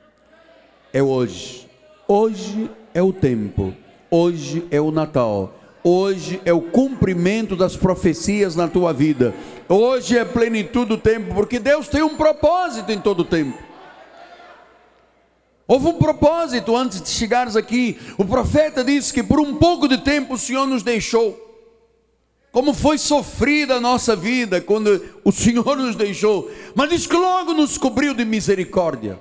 É 0.94 1.02
hoje. 1.02 1.68
Hoje 2.08 2.70
é 2.94 3.02
o 3.02 3.12
tempo. 3.12 3.74
Hoje 4.10 4.66
é 4.70 4.80
o 4.80 4.90
Natal. 4.90 5.59
Hoje 5.82 6.40
é 6.44 6.52
o 6.52 6.60
cumprimento 6.60 7.56
das 7.56 7.74
profecias 7.74 8.54
na 8.54 8.68
tua 8.68 8.92
vida. 8.92 9.34
Hoje 9.68 10.18
é 10.18 10.24
plenitude 10.24 10.90
do 10.90 10.98
tempo, 10.98 11.34
porque 11.34 11.58
Deus 11.58 11.88
tem 11.88 12.02
um 12.02 12.16
propósito 12.16 12.92
em 12.92 13.00
todo 13.00 13.20
o 13.20 13.24
tempo. 13.24 13.56
Houve 15.66 15.86
um 15.86 15.98
propósito 15.98 16.76
antes 16.76 17.00
de 17.00 17.08
chegares 17.08 17.56
aqui. 17.56 17.96
O 18.18 18.24
profeta 18.24 18.84
disse 18.84 19.12
que 19.12 19.22
por 19.22 19.40
um 19.40 19.54
pouco 19.54 19.86
de 19.88 19.98
tempo 19.98 20.34
o 20.34 20.38
Senhor 20.38 20.66
nos 20.66 20.82
deixou. 20.82 21.48
Como 22.52 22.74
foi 22.74 22.98
sofrida 22.98 23.76
a 23.76 23.80
nossa 23.80 24.16
vida 24.16 24.60
quando 24.60 25.00
o 25.24 25.30
Senhor 25.30 25.76
nos 25.76 25.94
deixou, 25.94 26.50
mas 26.74 26.90
diz 26.90 27.06
que 27.06 27.16
logo 27.16 27.54
nos 27.54 27.78
cobriu 27.78 28.12
de 28.12 28.24
misericórdia. 28.24 29.18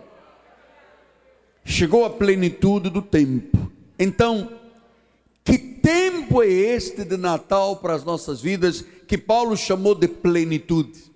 Chegou 1.63 2.03
a 2.03 2.09
plenitude 2.09 2.89
do 2.89 3.01
tempo. 3.01 3.71
Então, 3.99 4.49
tempo 5.89 6.43
é 6.43 6.47
este 6.47 7.03
de 7.03 7.17
Natal 7.17 7.77
para 7.77 7.95
as 7.95 8.03
nossas 8.03 8.39
vidas 8.39 8.85
que 9.07 9.17
Paulo 9.17 9.57
chamou 9.57 9.95
de 9.95 10.07
plenitude? 10.07 11.11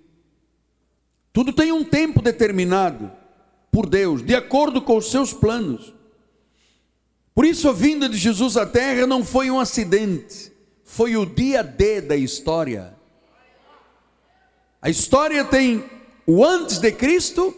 Tudo 1.32 1.52
tem 1.52 1.70
um 1.70 1.84
tempo 1.84 2.20
determinado 2.20 3.12
por 3.70 3.88
Deus, 3.88 4.20
de 4.20 4.34
acordo 4.34 4.82
com 4.82 4.96
os 4.96 5.12
seus 5.12 5.32
planos. 5.32 5.94
Por 7.32 7.44
isso 7.44 7.68
a 7.68 7.72
vinda 7.72 8.08
de 8.08 8.16
Jesus 8.16 8.56
à 8.56 8.66
terra 8.66 9.06
não 9.06 9.24
foi 9.24 9.48
um 9.48 9.60
acidente, 9.60 10.52
foi 10.82 11.16
o 11.16 11.24
dia 11.24 11.62
D 11.62 12.00
da 12.00 12.16
história. 12.16 12.96
A 14.82 14.90
história 14.90 15.44
tem 15.44 15.84
o 16.26 16.44
antes 16.44 16.78
de 16.78 16.90
Cristo 16.90 17.56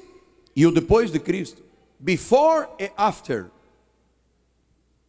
e 0.55 0.67
o 0.67 0.71
depois 0.71 1.11
de 1.11 1.19
Cristo, 1.19 1.63
before 1.99 2.69
e 2.79 2.91
after. 2.95 3.47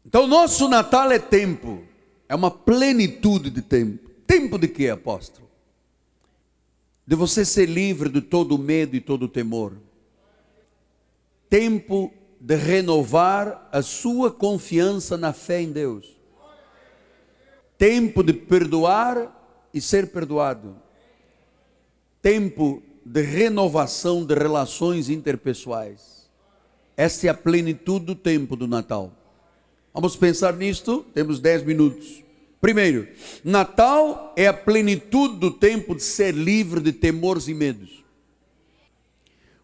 Então, 0.06 0.26
nosso 0.26 0.70
Natal 0.70 1.12
é 1.12 1.20
tempo, 1.20 1.87
é 2.28 2.36
uma 2.36 2.52
plenitude 2.52 3.50
de 3.50 3.62
tempo. 3.62 4.10
Tempo 4.26 4.58
de 4.58 4.68
quê, 4.68 4.90
apóstolo? 4.90 5.48
De 7.06 7.16
você 7.16 7.46
ser 7.46 7.68
livre 7.68 8.10
de 8.10 8.22
todo 8.22 8.56
o 8.56 8.58
medo 8.58 8.96
e 8.96 9.02
todo 9.02 9.24
o 9.24 9.30
temor 9.30 9.78
tempo 11.50 12.14
de 12.40 12.56
renovar 12.56 13.70
a 13.72 13.82
sua 13.82 14.32
confiança 14.32 15.18
na 15.18 15.34
fé 15.34 15.62
em 15.62 15.72
Deus. 15.72 16.16
Tempo 17.78 18.24
de 18.24 18.34
perdoar 18.34 19.34
e 19.74 19.82
ser 19.82 20.12
perdoado. 20.12 20.76
Tempo 22.22 22.82
de 23.06 23.22
renovação 23.22 24.26
de 24.26 24.34
relações 24.34 25.10
interpessoais. 25.10 26.30
Esta 26.96 27.28
é 27.28 27.30
a 27.30 27.34
plenitude 27.34 28.06
do 28.06 28.16
tempo 28.16 28.56
do 28.56 28.68
Natal. 28.68 29.14
Vamos 29.98 30.16
pensar 30.16 30.54
nisto? 30.54 31.04
Temos 31.12 31.40
dez 31.40 31.64
minutos. 31.64 32.24
Primeiro, 32.62 33.08
Natal 33.44 34.32
é 34.38 34.46
a 34.46 34.54
plenitude 34.54 35.38
do 35.38 35.50
tempo 35.50 35.96
de 35.96 36.04
ser 36.04 36.36
livre 36.36 36.80
de 36.80 36.94
temores 36.94 37.48
e 37.48 37.54
medos. 37.56 38.06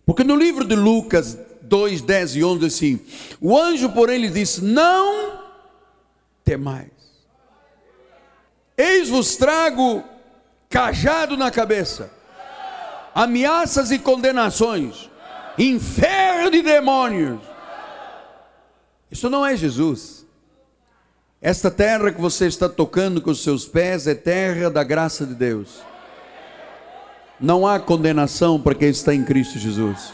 Porque 0.03 0.23
no 0.23 0.35
livro 0.35 0.65
de 0.65 0.73
Lucas 0.75 1.37
2, 1.61 2.01
10 2.01 2.35
e 2.37 2.43
11 2.43 2.65
assim: 2.65 2.99
O 3.39 3.55
anjo, 3.55 3.91
porém, 3.91 4.17
lhe 4.17 4.29
disse: 4.31 4.63
Não 4.63 5.39
temais, 6.43 6.89
eis 8.75 9.09
vos 9.09 9.35
trago 9.35 10.03
cajado 10.67 11.37
na 11.37 11.51
cabeça, 11.51 12.11
ameaças 13.13 13.91
e 13.91 13.99
condenações, 13.99 15.11
inferno 15.59 16.49
de 16.49 16.63
demônios. 16.63 17.53
Isso 19.13 19.29
não 19.29 19.45
é 19.45 19.55
Jesus. 19.55 20.22
Esta 21.45 21.69
terra 21.69 22.09
que 22.09 22.21
você 22.21 22.47
está 22.47 22.69
tocando 22.69 23.21
com 23.21 23.29
os 23.29 23.43
seus 23.43 23.67
pés 23.67 24.07
é 24.07 24.15
terra 24.15 24.69
da 24.69 24.81
graça 24.81 25.25
de 25.25 25.35
Deus. 25.35 25.81
Não 27.37 27.67
há 27.67 27.81
condenação 27.81 28.61
para 28.61 28.73
quem 28.73 28.87
está 28.87 29.13
em 29.13 29.25
Cristo 29.25 29.59
Jesus. 29.59 30.13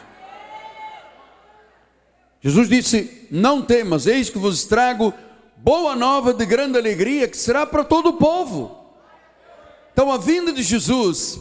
Jesus 2.42 2.68
disse: 2.68 3.28
Não 3.30 3.62
temas, 3.62 4.08
eis 4.08 4.32
que 4.32 4.40
vos 4.40 4.64
trago 4.64 5.14
boa 5.56 5.96
nova 5.96 6.34
de 6.34 6.44
grande 6.48 6.80
alegria, 6.80 7.28
que 7.28 7.38
será 7.38 7.64
para 7.64 7.84
todo 7.84 8.10
o 8.10 8.14
povo. 8.14 8.96
Então 9.94 10.12
a 10.12 10.18
vinda 10.18 10.52
de 10.52 10.64
Jesus 10.64 11.40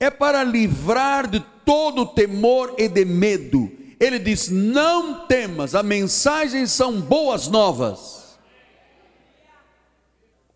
é 0.00 0.10
para 0.10 0.42
livrar 0.42 1.28
de 1.28 1.38
todo 1.64 2.04
temor 2.04 2.74
e 2.76 2.88
de 2.88 3.04
medo. 3.04 3.70
Ele 4.00 4.18
diz: 4.18 4.48
Não 4.48 5.24
temas, 5.28 5.76
a 5.76 5.84
mensagem 5.84 6.66
são 6.66 7.00
boas 7.00 7.46
novas. 7.46 8.19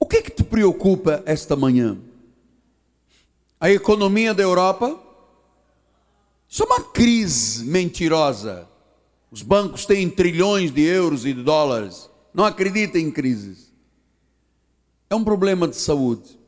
O 0.05 0.07
que, 0.07 0.21
que 0.21 0.31
te 0.31 0.45
preocupa 0.45 1.23
esta 1.25 1.57
manhã? 1.57 1.97
A 3.59 3.71
economia 3.71 4.35
da 4.35 4.43
Europa? 4.43 5.03
Isso 6.47 6.63
é 6.63 6.67
uma 6.67 6.83
crise 6.83 7.65
mentirosa. 7.65 8.69
Os 9.31 9.41
bancos 9.41 9.87
têm 9.87 10.11
trilhões 10.11 10.71
de 10.71 10.83
euros 10.83 11.25
e 11.25 11.33
de 11.33 11.43
dólares. 11.43 12.11
Não 12.35 12.45
acreditem 12.45 13.07
em 13.07 13.11
crises. 13.11 13.73
É 15.09 15.15
um 15.15 15.25
problema 15.25 15.67
de 15.67 15.77
saúde. 15.77 16.39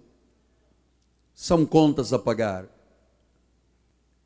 São 1.35 1.64
contas 1.64 2.12
a 2.12 2.19
pagar. 2.19 2.66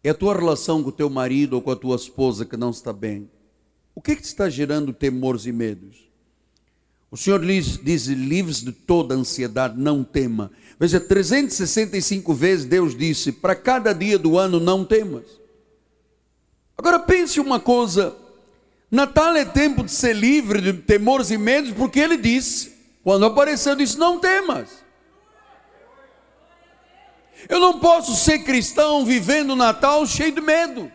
É 0.03 0.11
a 0.11 0.15
tua 0.15 0.35
relação 0.35 0.83
com 0.83 0.89
o 0.89 0.93
teu 0.93 1.09
marido 1.09 1.53
ou 1.53 1.63
com 1.63 1.71
a 1.71 1.77
tua 1.77 1.95
esposa 1.95 2.45
que 2.45 2.57
não 2.57 2.71
está 2.71 2.93
bem. 2.93 3.31
O 3.95 4.03
que, 4.03 4.11
é 4.11 4.17
que 4.17 4.23
te 4.23 4.27
está 4.27 4.49
gerando 4.49 4.93
temores 4.93 5.47
e 5.47 5.53
medos? 5.53 6.10
O 7.11 7.17
Senhor 7.17 7.45
diz, 7.45 7.77
diz 7.83 8.07
livres 8.07 8.63
de 8.63 8.71
toda 8.71 9.15
ansiedade, 9.15 9.77
não 9.77 10.05
tema. 10.05 10.51
Veja, 10.79 11.01
365 11.01 12.33
vezes 12.33 12.65
Deus 12.65 12.97
disse: 12.97 13.33
para 13.33 13.57
cada 13.57 13.93
dia 13.93 14.19
do 14.19 14.39
ano 14.39 14.61
não 14.61 14.85
temas. 14.85 15.25
Agora 16.79 17.01
pense 17.01 17.41
uma 17.41 17.59
coisa: 17.59 18.17
Natal 18.89 19.35
é 19.35 19.45
tempo 19.45 19.83
de 19.83 19.91
ser 19.91 20.15
livre 20.15 20.61
de 20.61 20.73
temores 20.73 21.31
e 21.31 21.37
medos, 21.37 21.73
porque 21.73 21.99
ele 21.99 22.17
disse, 22.17 22.73
quando 23.03 23.27
apareceu, 23.27 23.75
disse: 23.75 23.99
Não 23.99 24.21
temas. 24.21 24.69
Eu 27.49 27.59
não 27.59 27.81
posso 27.81 28.15
ser 28.15 28.41
cristão 28.41 29.05
vivendo 29.05 29.51
o 29.51 29.57
Natal 29.57 30.07
cheio 30.07 30.33
de 30.33 30.41
medo. 30.41 30.93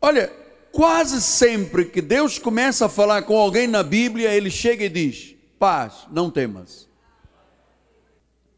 Olha, 0.00 0.32
quase 0.72 1.20
sempre 1.20 1.84
que 1.84 2.00
Deus 2.00 2.38
começa 2.38 2.86
a 2.86 2.88
falar 2.88 3.22
com 3.22 3.36
alguém 3.36 3.68
na 3.68 3.82
Bíblia, 3.82 4.34
ele 4.34 4.50
chega 4.50 4.84
e 4.84 4.88
diz: 4.88 5.34
paz, 5.58 6.06
não 6.10 6.30
temas. 6.30 6.88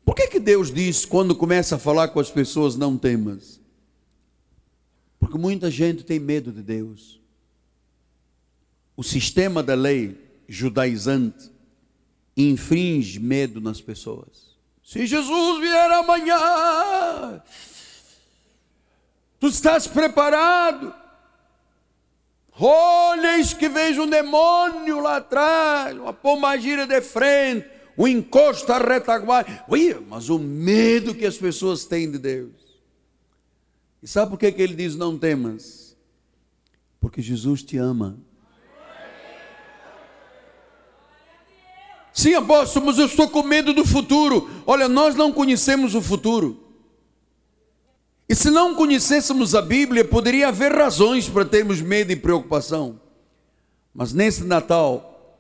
Por 0.04 0.14
que, 0.14 0.28
que 0.28 0.38
Deus 0.38 0.72
diz 0.72 1.04
quando 1.04 1.34
começa 1.34 1.76
a 1.76 1.78
falar 1.78 2.08
com 2.08 2.20
as 2.20 2.30
pessoas, 2.30 2.76
não 2.76 2.96
temas? 2.96 3.60
Porque 5.18 5.38
muita 5.38 5.70
gente 5.70 6.04
tem 6.04 6.18
medo 6.18 6.52
de 6.52 6.62
Deus. 6.62 7.20
O 8.96 9.02
sistema 9.02 9.62
da 9.62 9.74
lei 9.74 10.16
judaizante 10.46 11.50
infringe 12.36 13.18
medo 13.18 13.60
nas 13.60 13.80
pessoas. 13.80 14.54
Se 14.84 15.06
Jesus 15.06 15.60
vier 15.60 15.90
amanhã, 15.90 17.42
tu 19.40 19.46
estás 19.46 19.86
preparado? 19.86 21.03
Olheis 22.58 23.52
que 23.52 23.68
vejo 23.68 24.02
um 24.02 24.06
demônio 24.06 25.00
lá 25.00 25.16
atrás, 25.16 25.96
uma 25.96 26.12
pombagira 26.12 26.86
de 26.86 27.00
frente, 27.00 27.66
um 27.98 28.06
encosto 28.06 28.72
à 28.72 28.78
retaguarda. 28.78 29.64
Ui, 29.68 29.94
mas 30.08 30.28
o 30.28 30.38
medo 30.38 31.14
que 31.14 31.26
as 31.26 31.36
pessoas 31.36 31.84
têm 31.84 32.10
de 32.10 32.18
Deus. 32.18 32.52
E 34.02 34.06
sabe 34.06 34.30
por 34.30 34.38
que, 34.38 34.52
que 34.52 34.62
ele 34.62 34.74
diz 34.74 34.94
não 34.94 35.18
temas? 35.18 35.96
Porque 37.00 37.20
Jesus 37.20 37.62
te 37.62 37.76
ama. 37.76 38.18
Sim, 42.12 42.34
apóstolo, 42.34 42.86
mas 42.86 42.98
eu 42.98 43.06
estou 43.06 43.28
com 43.28 43.42
medo 43.42 43.74
do 43.74 43.84
futuro. 43.84 44.48
Olha, 44.64 44.88
nós 44.88 45.16
não 45.16 45.32
conhecemos 45.32 45.96
o 45.96 46.00
futuro. 46.00 46.63
E 48.28 48.34
se 48.34 48.50
não 48.50 48.74
conhecêssemos 48.74 49.54
a 49.54 49.60
Bíblia, 49.60 50.04
poderia 50.04 50.48
haver 50.48 50.72
razões 50.72 51.28
para 51.28 51.44
termos 51.44 51.80
medo 51.80 52.10
e 52.10 52.16
preocupação. 52.16 53.00
Mas 53.94 54.12
nesse 54.12 54.44
Natal, 54.44 55.38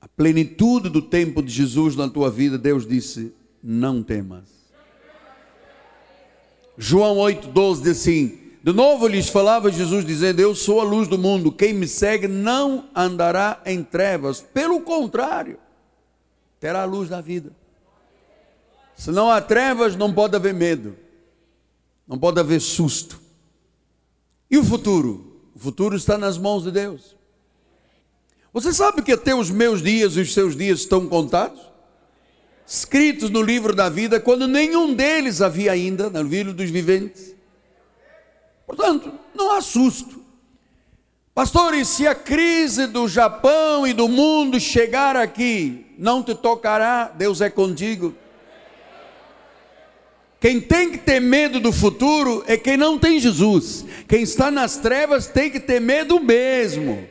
a 0.00 0.06
plenitude 0.06 0.88
do 0.88 1.00
tempo 1.00 1.42
de 1.42 1.50
Jesus 1.50 1.96
na 1.96 2.08
tua 2.08 2.30
vida, 2.30 2.58
Deus 2.58 2.86
disse: 2.86 3.32
não 3.62 4.02
temas. 4.02 4.44
João 6.76 7.16
8,12 7.16 7.82
diz 7.82 7.98
assim: 7.98 8.38
De 8.62 8.72
novo 8.72 9.08
lhes 9.08 9.28
falava 9.28 9.70
Jesus, 9.70 10.04
dizendo: 10.04 10.40
Eu 10.40 10.54
sou 10.54 10.80
a 10.80 10.84
luz 10.84 11.08
do 11.08 11.18
mundo, 11.18 11.50
quem 11.50 11.72
me 11.72 11.88
segue 11.88 12.28
não 12.28 12.88
andará 12.94 13.60
em 13.66 13.82
trevas, 13.82 14.40
pelo 14.40 14.80
contrário, 14.80 15.58
terá 16.60 16.82
a 16.82 16.86
luz 16.86 17.08
da 17.08 17.20
vida. 17.20 17.50
Se 18.94 19.10
não 19.10 19.30
há 19.30 19.40
trevas, 19.40 19.96
não 19.96 20.12
pode 20.12 20.36
haver 20.36 20.54
medo. 20.54 20.96
Não 22.08 22.18
pode 22.18 22.40
haver 22.40 22.60
susto. 22.60 23.20
E 24.50 24.56
o 24.56 24.64
futuro? 24.64 25.42
O 25.54 25.58
futuro 25.58 25.94
está 25.94 26.16
nas 26.16 26.38
mãos 26.38 26.62
de 26.62 26.70
Deus. 26.70 27.16
Você 28.52 28.72
sabe 28.72 29.02
que 29.02 29.12
até 29.12 29.34
os 29.34 29.50
meus 29.50 29.82
dias 29.82 30.16
e 30.16 30.20
os 30.20 30.32
seus 30.32 30.56
dias 30.56 30.80
estão 30.80 31.06
contados? 31.06 31.60
Escritos 32.66 33.28
no 33.28 33.42
livro 33.42 33.74
da 33.74 33.88
vida, 33.88 34.18
quando 34.18 34.48
nenhum 34.48 34.94
deles 34.94 35.42
havia 35.42 35.72
ainda, 35.72 36.08
no 36.08 36.22
livro 36.22 36.54
dos 36.54 36.70
viventes. 36.70 37.34
Portanto, 38.66 39.12
não 39.34 39.52
há 39.52 39.60
susto. 39.60 40.22
Pastores, 41.34 41.88
se 41.88 42.06
a 42.06 42.14
crise 42.14 42.86
do 42.86 43.06
Japão 43.06 43.86
e 43.86 43.92
do 43.92 44.08
mundo 44.08 44.58
chegar 44.58 45.14
aqui, 45.14 45.86
não 45.98 46.22
te 46.22 46.34
tocará, 46.34 47.08
Deus 47.08 47.40
é 47.40 47.48
contigo. 47.48 48.14
Quem 50.40 50.60
tem 50.60 50.90
que 50.90 50.98
ter 50.98 51.20
medo 51.20 51.58
do 51.58 51.72
futuro 51.72 52.44
é 52.46 52.56
quem 52.56 52.76
não 52.76 52.98
tem 52.98 53.18
Jesus. 53.18 53.84
Quem 54.06 54.22
está 54.22 54.50
nas 54.50 54.76
trevas 54.76 55.26
tem 55.26 55.50
que 55.50 55.58
ter 55.58 55.80
medo 55.80 56.20
mesmo. 56.20 57.08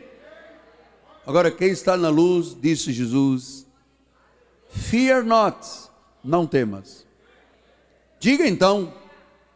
Agora, 1.26 1.52
quem 1.52 1.70
está 1.70 1.98
na 1.98 2.08
luz, 2.08 2.56
disse 2.60 2.94
Jesus: 2.94 3.68
Fear 4.70 5.26
not, 5.26 5.58
não 6.24 6.48
temas. 6.48 7.06
Diga 8.18 8.48
então, 8.48 8.94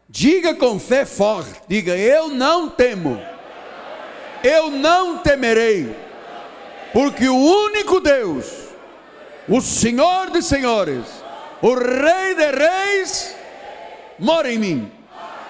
diga 0.09 0.53
com 0.53 0.77
fé 0.77 1.05
forte: 1.05 1.61
diga, 1.67 1.95
eu 1.97 2.27
não 2.27 2.69
temo, 2.69 3.19
eu 4.43 4.69
não 4.69 5.19
temerei, 5.19 5.95
porque 6.91 7.27
o 7.29 7.35
único 7.35 8.01
Deus, 8.01 8.45
o 9.47 9.61
Senhor 9.61 10.29
de 10.29 10.41
Senhores, 10.41 11.05
o 11.61 11.73
Rei 11.73 12.35
de 12.35 12.51
Reis, 12.51 13.35
mora 14.21 14.51
em 14.51 14.57
mim. 14.57 14.91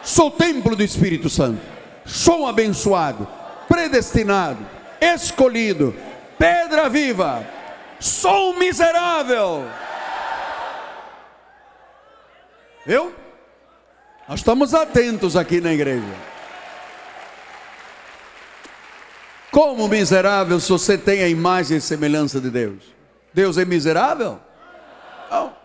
Sou 0.02 0.32
templo 0.32 0.76
do 0.76 0.84
Espírito 0.84 1.30
Santo. 1.30 1.62
Sou 2.06 2.42
um 2.42 2.48
abençoado, 2.48 3.28
predestinado, 3.68 4.66
escolhido, 5.00 5.96
pedra 6.40 6.90
viva. 6.90 7.46
Sou 8.00 8.54
um 8.54 8.58
miserável. 8.58 9.66
Viu? 12.86 13.14
Nós 14.28 14.40
estamos 14.40 14.74
atentos 14.74 15.36
aqui 15.36 15.62
na 15.62 15.72
igreja. 15.72 16.32
Como 19.52 19.88
miserável 19.88 20.60
se 20.60 20.70
você 20.70 20.98
tem 20.98 21.22
a 21.22 21.28
imagem 21.28 21.78
e 21.78 21.82
semelhança 21.82 22.40
de 22.40 22.50
Deus? 22.50 22.82
Deus 23.34 23.58
é 23.58 23.66
miserável? 23.66 24.40
Não. 25.30 25.61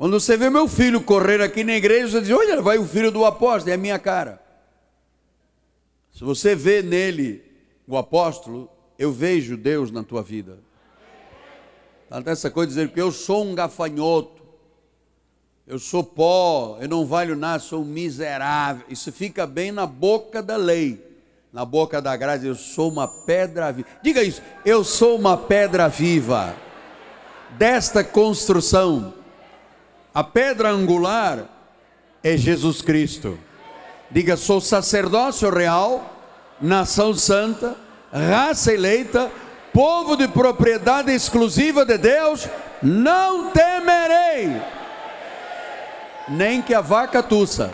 Quando 0.00 0.18
você 0.18 0.34
vê 0.34 0.48
meu 0.48 0.66
filho 0.66 1.02
correr 1.02 1.42
aqui 1.42 1.62
na 1.62 1.74
igreja, 1.74 2.08
você 2.08 2.20
diz: 2.22 2.30
Olha, 2.30 2.62
vai 2.62 2.78
o 2.78 2.86
filho 2.86 3.10
do 3.10 3.22
apóstolo, 3.22 3.70
é 3.70 3.74
a 3.74 3.76
minha 3.76 3.98
cara. 3.98 4.40
Se 6.10 6.24
você 6.24 6.56
vê 6.56 6.80
nele 6.80 7.44
o 7.86 7.98
apóstolo, 7.98 8.70
eu 8.98 9.12
vejo 9.12 9.58
Deus 9.58 9.90
na 9.90 10.02
tua 10.02 10.22
vida. 10.22 10.58
Até 12.10 12.30
essa 12.30 12.50
coisa 12.50 12.68
de 12.68 12.76
dizer 12.76 12.94
que 12.94 12.98
eu 12.98 13.12
sou 13.12 13.44
um 13.44 13.54
gafanhoto, 13.54 14.40
eu 15.66 15.78
sou 15.78 16.02
pó, 16.02 16.78
eu 16.80 16.88
não 16.88 17.04
valho 17.04 17.36
nada, 17.36 17.58
sou 17.58 17.82
um 17.82 17.84
miserável. 17.84 18.86
Isso 18.88 19.12
fica 19.12 19.46
bem 19.46 19.70
na 19.70 19.84
boca 19.84 20.42
da 20.42 20.56
lei, 20.56 20.98
na 21.52 21.66
boca 21.66 22.00
da 22.00 22.16
graça. 22.16 22.46
Eu 22.46 22.54
sou 22.54 22.88
uma 22.90 23.06
pedra 23.06 23.70
viva. 23.70 23.88
Diga 24.02 24.22
isso, 24.22 24.40
eu 24.64 24.82
sou 24.82 25.18
uma 25.18 25.36
pedra 25.36 25.88
viva 25.88 26.56
desta 27.58 28.02
construção 28.02 29.19
a 30.14 30.24
pedra 30.24 30.70
angular 30.70 31.44
é 32.22 32.36
Jesus 32.36 32.82
Cristo. 32.82 33.38
Diga, 34.10 34.36
sou 34.36 34.60
sacerdócio 34.60 35.48
real, 35.50 36.18
nação 36.60 37.14
santa, 37.14 37.76
raça 38.12 38.72
eleita, 38.72 39.30
povo 39.72 40.16
de 40.16 40.26
propriedade 40.26 41.12
exclusiva 41.12 41.84
de 41.84 41.96
Deus, 41.96 42.48
não 42.82 43.50
temerei, 43.50 44.60
nem 46.28 46.60
que 46.60 46.74
a 46.74 46.80
vaca 46.80 47.22
tussa. 47.22 47.72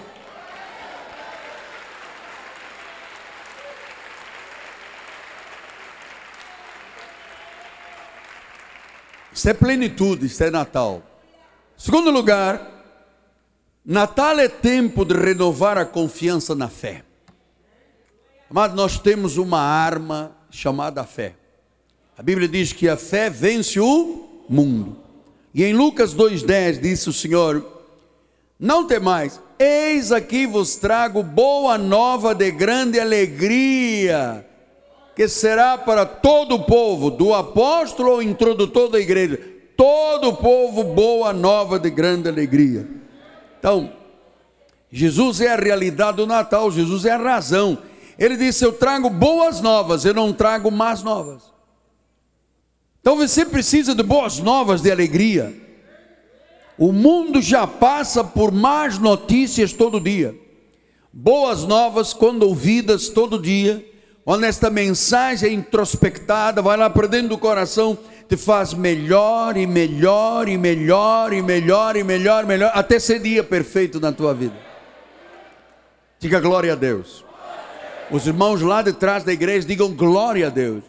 Isso 9.32 9.48
é 9.48 9.54
plenitude, 9.54 10.26
isso 10.26 10.42
é 10.42 10.50
Natal. 10.50 11.02
Segundo 11.76 12.10
lugar, 12.10 12.76
Natal 13.84 14.38
é 14.38 14.48
tempo 14.48 15.04
de 15.04 15.14
renovar 15.14 15.76
a 15.76 15.84
confiança 15.84 16.54
na 16.54 16.68
fé. 16.68 17.04
Mas 18.50 18.72
nós 18.74 18.98
temos 18.98 19.36
uma 19.36 19.60
arma 19.60 20.34
chamada 20.50 21.04
fé. 21.04 21.34
A 22.16 22.22
Bíblia 22.22 22.48
diz 22.48 22.72
que 22.72 22.88
a 22.88 22.96
fé 22.96 23.28
vence 23.28 23.78
o 23.78 24.44
mundo. 24.48 24.96
E 25.52 25.64
em 25.64 25.74
Lucas 25.74 26.14
2,10 26.14 26.80
disse 26.80 27.10
o 27.10 27.12
Senhor: 27.12 27.64
Não 28.58 28.86
temais, 28.86 29.38
eis 29.58 30.12
aqui 30.12 30.46
vos 30.46 30.76
trago 30.76 31.22
boa 31.22 31.76
nova 31.76 32.34
de 32.34 32.50
grande 32.50 32.98
alegria, 32.98 34.46
que 35.14 35.28
será 35.28 35.76
para 35.76 36.06
todo 36.06 36.54
o 36.54 36.64
povo, 36.64 37.10
do 37.10 37.34
apóstolo 37.34 38.12
ao 38.12 38.22
introdutor 38.22 38.88
da 38.88 38.98
igreja 38.98 39.55
todo 39.76 40.28
o 40.28 40.36
povo 40.36 40.82
boa 40.82 41.32
nova 41.32 41.78
de 41.78 41.90
grande 41.90 42.28
alegria. 42.28 42.88
Então, 43.58 43.92
Jesus 44.90 45.40
é 45.40 45.48
a 45.48 45.56
realidade 45.56 46.16
do 46.16 46.26
Natal, 46.26 46.70
Jesus 46.70 47.04
é 47.04 47.10
a 47.10 47.18
razão. 47.18 47.78
Ele 48.18 48.36
disse: 48.36 48.64
Eu 48.64 48.72
trago 48.72 49.10
boas 49.10 49.60
novas, 49.60 50.04
eu 50.04 50.14
não 50.14 50.32
trago 50.32 50.70
más 50.70 51.02
novas. 51.02 51.52
Então 53.00 53.16
você 53.16 53.44
precisa 53.44 53.94
de 53.94 54.02
boas 54.02 54.38
novas 54.38 54.82
de 54.82 54.90
alegria. 54.90 55.54
O 56.78 56.92
mundo 56.92 57.40
já 57.40 57.66
passa 57.66 58.24
por 58.24 58.50
más 58.50 58.98
notícias 58.98 59.72
todo 59.72 60.00
dia. 60.00 60.34
Boas 61.12 61.64
novas, 61.64 62.12
quando 62.12 62.42
ouvidas 62.42 63.08
todo 63.08 63.40
dia, 63.40 63.84
quando 64.24 64.44
esta 64.44 64.68
mensagem 64.68 65.48
é 65.48 65.52
introspectada, 65.52 66.60
vai 66.60 66.76
lá 66.76 66.90
para 66.90 67.06
dentro 67.06 67.28
do 67.28 67.38
coração, 67.38 67.96
te 68.28 68.36
faz 68.36 68.74
melhor 68.74 69.56
e 69.56 69.66
melhor 69.66 70.48
e 70.48 70.58
melhor 70.58 71.32
e 71.32 71.40
melhor 71.40 71.96
e 71.96 72.02
melhor 72.02 72.44
e 72.44 72.46
melhor 72.46 72.72
até 72.74 72.98
ser 72.98 73.20
dia 73.20 73.44
perfeito 73.44 74.00
na 74.00 74.12
tua 74.12 74.34
vida. 74.34 74.56
Diga 76.18 76.40
glória 76.40 76.72
a 76.72 76.76
Deus. 76.76 77.24
Os 78.10 78.26
irmãos 78.26 78.62
lá 78.62 78.82
de 78.82 78.92
trás 78.92 79.24
da 79.24 79.32
igreja 79.32 79.66
digam 79.66 79.94
glória 79.94 80.46
a 80.46 80.50
Deus. 80.50 80.82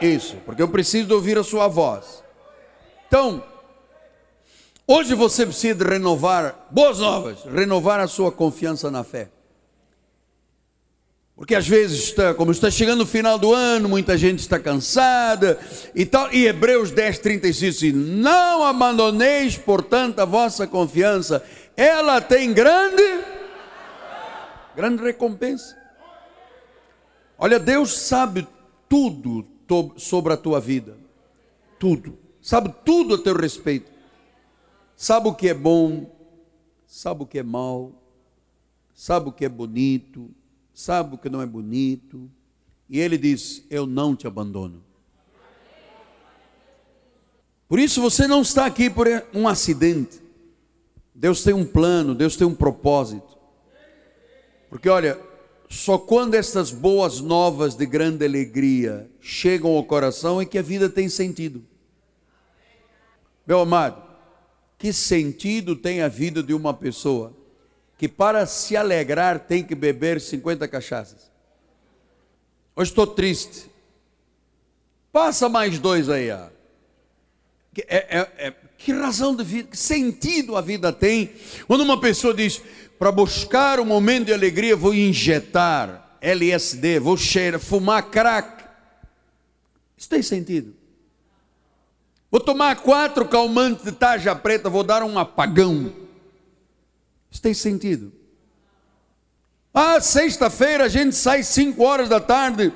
Isso, 0.00 0.36
porque 0.44 0.62
eu 0.62 0.68
preciso 0.68 1.14
ouvir 1.14 1.38
a 1.38 1.44
sua 1.44 1.68
voz. 1.68 2.22
Então, 3.06 3.42
hoje 4.86 5.14
você 5.14 5.46
precisa 5.46 5.84
renovar, 5.84 6.66
boas 6.70 6.98
novas, 6.98 7.44
renovar 7.44 8.00
a 8.00 8.08
sua 8.08 8.32
confiança 8.32 8.90
na 8.90 9.04
fé. 9.04 9.28
Porque 11.36 11.54
às 11.54 11.66
vezes, 11.66 12.04
está, 12.04 12.32
como 12.32 12.52
está 12.52 12.70
chegando 12.70 13.00
o 13.00 13.06
final 13.06 13.38
do 13.38 13.52
ano, 13.52 13.88
muita 13.88 14.16
gente 14.16 14.38
está 14.38 14.58
cansada 14.58 15.58
e 15.92 16.06
tal. 16.06 16.32
E 16.32 16.46
Hebreus 16.46 16.92
10, 16.92 17.18
36 17.18 17.78
diz: 17.78 17.94
Não 17.94 18.62
abandoneis, 18.62 19.58
portanto, 19.58 20.20
a 20.20 20.24
vossa 20.24 20.64
confiança, 20.66 21.44
ela 21.76 22.20
tem 22.20 22.52
grande, 22.52 23.02
grande 24.76 25.02
recompensa. 25.02 25.76
Olha, 27.36 27.58
Deus 27.58 27.98
sabe 27.98 28.46
tudo 28.88 29.44
sobre 29.96 30.32
a 30.32 30.36
tua 30.36 30.60
vida, 30.60 30.96
tudo, 31.80 32.16
sabe 32.40 32.72
tudo 32.84 33.16
a 33.16 33.18
teu 33.18 33.34
respeito, 33.34 33.90
sabe 34.94 35.26
o 35.26 35.34
que 35.34 35.48
é 35.48 35.54
bom, 35.54 36.14
sabe 36.86 37.24
o 37.24 37.26
que 37.26 37.40
é 37.40 37.42
mal, 37.42 37.90
sabe 38.94 39.30
o 39.30 39.32
que 39.32 39.44
é 39.44 39.48
bonito 39.48 40.30
sabe 40.74 41.14
o 41.14 41.18
que 41.18 41.30
não 41.30 41.40
é 41.40 41.46
bonito. 41.46 42.30
E 42.90 42.98
ele 42.98 43.16
diz: 43.16 43.64
Eu 43.70 43.86
não 43.86 44.14
te 44.14 44.26
abandono. 44.26 44.82
Por 47.66 47.78
isso 47.78 48.02
você 48.02 48.26
não 48.26 48.42
está 48.42 48.66
aqui 48.66 48.90
por 48.90 49.06
um 49.32 49.48
acidente. 49.48 50.20
Deus 51.14 51.42
tem 51.42 51.54
um 51.54 51.64
plano, 51.64 52.14
Deus 52.14 52.36
tem 52.36 52.46
um 52.46 52.54
propósito. 52.54 53.38
Porque 54.68 54.88
olha, 54.88 55.18
só 55.70 55.96
quando 55.96 56.34
essas 56.34 56.70
boas 56.70 57.20
novas 57.20 57.74
de 57.74 57.86
grande 57.86 58.24
alegria 58.24 59.08
chegam 59.20 59.70
ao 59.70 59.84
coração 59.84 60.40
é 60.40 60.44
que 60.44 60.58
a 60.58 60.62
vida 60.62 60.88
tem 60.88 61.08
sentido. 61.08 61.64
Meu 63.46 63.60
amado, 63.60 64.02
que 64.78 64.92
sentido 64.92 65.76
tem 65.76 66.02
a 66.02 66.08
vida 66.08 66.42
de 66.42 66.52
uma 66.52 66.74
pessoa 66.74 67.34
que 68.04 68.08
para 68.08 68.44
se 68.44 68.76
alegrar 68.76 69.38
tem 69.38 69.64
que 69.64 69.74
beber 69.74 70.20
50 70.20 70.68
cachaças. 70.68 71.30
Hoje 72.76 72.90
estou 72.90 73.06
triste. 73.06 73.70
Passa 75.10 75.48
mais 75.48 75.78
dois 75.78 76.10
aí. 76.10 76.30
Ó. 76.30 76.48
É, 77.88 78.18
é, 78.18 78.30
é, 78.36 78.54
que 78.76 78.92
razão 78.92 79.34
de 79.34 79.42
vida, 79.42 79.68
que 79.70 79.78
sentido 79.78 80.54
a 80.54 80.60
vida 80.60 80.92
tem 80.92 81.32
quando 81.66 81.80
uma 81.80 81.98
pessoa 81.98 82.34
diz: 82.34 82.60
para 82.98 83.10
buscar 83.10 83.80
um 83.80 83.86
momento 83.86 84.26
de 84.26 84.34
alegria, 84.34 84.76
vou 84.76 84.92
injetar 84.92 86.18
LSD, 86.20 87.00
vou 87.00 87.16
cheirar, 87.16 87.58
fumar 87.58 88.10
crack. 88.10 88.64
Isso 89.96 90.10
tem 90.10 90.20
sentido. 90.20 90.76
Vou 92.30 92.40
tomar 92.40 92.76
quatro 92.76 93.26
calmantes 93.26 93.82
de 93.82 93.92
tarja 93.92 94.34
preta, 94.34 94.68
vou 94.68 94.84
dar 94.84 95.02
um 95.02 95.18
apagão. 95.18 96.03
Isso 97.34 97.42
tem 97.42 97.52
sentido. 97.52 98.12
Ah, 99.74 100.00
sexta-feira 100.00 100.84
a 100.84 100.88
gente 100.88 101.16
sai 101.16 101.42
5 101.42 101.82
horas 101.82 102.08
da 102.08 102.20
tarde 102.20 102.72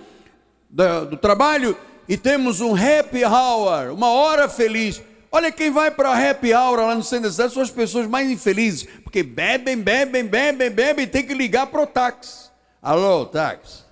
do, 0.69 1.07
do, 1.11 1.17
trabalho 1.17 1.79
e 2.09 2.17
temos 2.17 2.61
um 2.61 2.75
happy 2.75 3.25
hour, 3.25 3.95
uma 3.95 4.09
hora 4.09 4.49
feliz. 4.49 5.01
Olha, 5.31 5.53
quem 5.53 5.71
vai 5.71 5.93
para 5.93 6.09
a 6.09 6.31
happy 6.31 6.53
hour 6.53 6.81
lá 6.81 6.97
no 6.97 7.05
centro 7.05 7.31
da 7.31 7.49
são 7.49 7.63
as 7.63 7.71
pessoas 7.71 8.09
mais 8.09 8.29
infelizes, 8.29 8.89
porque 9.05 9.23
bebem, 9.23 9.77
bebem, 9.77 10.25
bebem, 10.27 10.71
bebem 10.71 11.05
e 11.05 11.09
tem 11.09 11.25
que 11.25 11.35
ligar 11.35 11.69
para 11.69 11.83
o 11.83 11.87
táxi. 11.87 12.51
Alô, 12.83 13.27
táxi. 13.27 13.85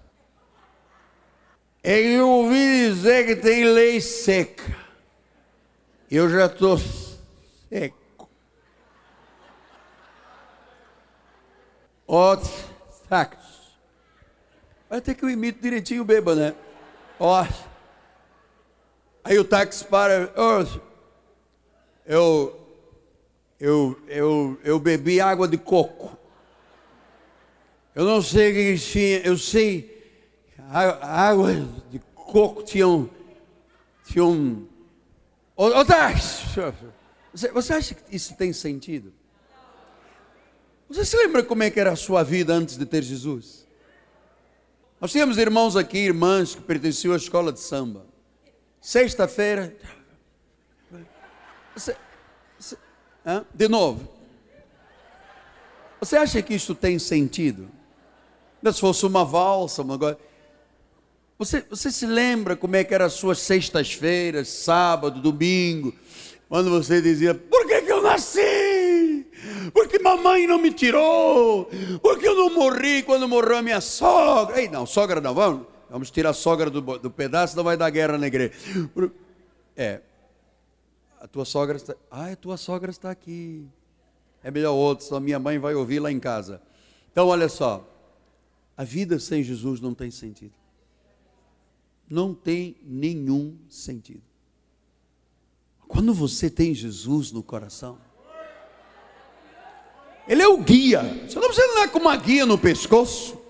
Eu 1.85 2.29
ouvi 2.29 2.89
dizer 2.89 3.25
que 3.25 3.37
tem 3.37 3.63
lei 3.63 4.01
seca. 4.01 4.77
Eu 6.11 6.29
já 6.29 6.47
estou 6.47 6.77
seco. 7.71 8.06
Ó, 12.07 12.37
sacos. 13.09 13.77
Vai 14.89 15.01
ter 15.01 15.15
que 15.15 15.25
eu 15.25 15.31
imito 15.31 15.61
direitinho 15.61 16.03
o 16.03 16.05
bêbado, 16.05 16.41
né? 16.41 16.55
Ó. 17.19 17.45
Aí 19.25 19.39
o 19.39 19.45
táxi 19.45 19.85
para. 19.85 20.33
Ó, 20.37 20.65
eu, 22.07 22.61
eu, 23.59 24.01
eu, 24.07 24.61
eu 24.63 24.79
bebi 24.79 25.21
água 25.21 25.49
de 25.49 25.59
coco. 25.59 26.17
Eu 27.95 28.05
não 28.05 28.23
sei 28.23 28.51
o 28.51 28.55
que 28.55 28.79
tinha, 28.79 29.19
eu 29.21 29.37
sei. 29.37 30.23
água 31.01 31.55
de 31.91 31.99
coco 32.15 32.63
tinha 32.63 32.87
um. 32.87 33.09
Tinha 34.05 34.25
um. 34.25 34.69
Ô, 35.57 35.67
ô 35.67 35.85
táxi! 35.85 36.45
Você, 37.33 37.51
você 37.51 37.73
acha 37.73 37.95
que 37.95 38.15
isso 38.15 38.37
tem 38.37 38.53
sentido? 38.53 39.13
Você 40.89 41.05
se 41.05 41.17
lembra 41.17 41.43
como 41.43 41.63
é 41.63 41.71
que 41.71 41.81
era 41.81 41.93
a 41.93 41.97
sua 41.97 42.23
vida 42.23 42.55
antes 42.55 42.77
de 42.77 42.87
ter 42.87 43.03
Jesus? 43.03 43.67
Nós 45.01 45.11
tínhamos 45.11 45.37
irmãos 45.37 45.77
aqui, 45.77 45.99
irmãs 45.99 46.55
que 46.55 46.63
pertenciam 46.63 47.13
à 47.13 47.17
escola 47.17 47.53
de 47.53 47.61
samba. 47.61 48.07
Sexta-feira. 48.81 49.77
Você, 51.75 51.97
você, 52.59 52.77
de 53.53 53.69
novo. 53.69 54.09
Você 56.01 56.17
acha 56.17 56.41
que 56.41 56.55
isso 56.55 56.75
tem 56.75 56.99
sentido? 56.99 57.69
Se 58.73 58.81
fosse 58.81 59.05
uma 59.05 59.25
valsa, 59.25 59.83
uma 59.83 59.99
coisa. 59.99 60.19
Você, 61.39 61.65
você 61.69 61.91
se 61.91 62.07
lembra 62.07 62.57
como 62.57 62.77
é 62.77 62.85
que 62.85 62.95
eram 62.95 63.07
as 63.07 63.13
suas 63.13 63.39
sextas-feiras, 63.41 64.49
sábado, 64.49 65.21
domingo, 65.21 65.95
quando 66.49 66.71
você 66.71 67.03
dizia, 67.03 67.35
por 67.35 67.67
que, 67.67 67.83
que 67.83 67.93
eu 67.93 68.03
nasci? 68.03 68.41
Porque 69.73 69.99
mamãe 69.99 70.47
não 70.47 70.59
me 70.59 70.73
tirou, 70.73 71.69
porque 72.03 72.27
eu 72.27 72.35
não 72.35 72.55
morri 72.55 73.03
quando 73.03 73.29
morreu 73.29 73.59
a 73.59 73.63
minha 73.63 73.81
sogra. 73.81 74.61
Ei, 74.61 74.69
não, 74.69 74.87
sogra 74.87 75.21
não, 75.21 75.35
vamos, 75.35 75.67
vamos 75.91 76.11
tirar 76.11 76.31
a 76.31 76.35
sogra 76.35 76.71
do, 76.71 76.81
do 76.81 77.11
pedaço, 77.11 77.57
não 77.57 77.65
vai 77.65 77.77
dar 77.77 77.91
guerra 77.91 78.19
na 78.19 78.27
igreja. 78.27 78.53
É, 79.77 80.01
a 81.21 81.29
tua 81.29 81.45
sogra 81.45 81.77
está, 81.77 81.95
ah, 82.11 82.33
a 82.33 82.37
tua 82.37 82.57
sogra 82.57 82.91
está 82.91 83.11
aqui. 83.11 83.67
É 84.43 84.51
melhor 84.51 84.75
outro, 84.75 85.05
senão 85.05 85.21
minha 85.21 85.39
mãe 85.39 85.59
vai 85.59 85.75
ouvir 85.75 85.99
lá 85.99 86.11
em 86.11 86.21
casa. 86.21 86.63
Então, 87.11 87.29
olha 87.29 87.49
só, 87.49 87.89
a 88.77 88.85
vida 88.85 89.19
sem 89.19 89.43
Jesus 89.43 89.81
não 89.81 89.95
tem 89.95 90.11
sentido. 90.11 90.55
Não 92.09 92.33
tem 92.33 92.77
nenhum 92.85 93.59
sentido. 93.69 94.23
Quando 95.89 96.13
você 96.13 96.51
tem 96.51 96.75
Jesus 96.75 97.33
no 97.33 97.43
coração, 97.43 97.99
ele 100.29 100.43
é 100.43 100.49
o 100.49 100.59
guia. 100.59 101.01
Você 101.29 101.39
não 101.39 101.49
precisa 101.49 101.73
andar 101.73 101.89
com 101.89 101.99
uma 101.99 102.17
guia 102.17 102.45
no 102.45 102.59
pescoço. 102.59 103.41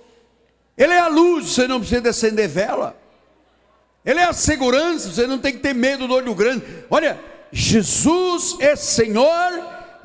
Ele 0.77 0.93
é 0.93 0.99
a 0.99 1.09
luz, 1.09 1.47
você 1.47 1.67
não 1.67 1.81
precisa 1.81 2.11
acender 2.11 2.49
vela. 2.49 2.97
Ele 4.05 4.21
é 4.21 4.25
a 4.25 4.33
segurança, 4.33 5.11
você 5.11 5.27
não 5.27 5.39
tem 5.39 5.53
que 5.53 5.59
ter 5.59 5.75
medo 5.75 6.07
do 6.07 6.15
olho 6.15 6.35
grande. 6.35 6.65
Olha, 6.91 7.19
Jesus 7.51 8.57
é 8.61 8.77
Senhor 8.77 9.53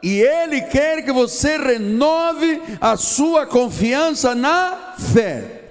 e 0.01 0.19
Ele 0.21 0.61
quer 0.61 1.03
que 1.03 1.11
você 1.11 1.57
renove 1.57 2.61
a 2.79 2.95
sua 2.95 3.45
confiança 3.45 4.33
na 4.33 4.95
fé. 5.13 5.61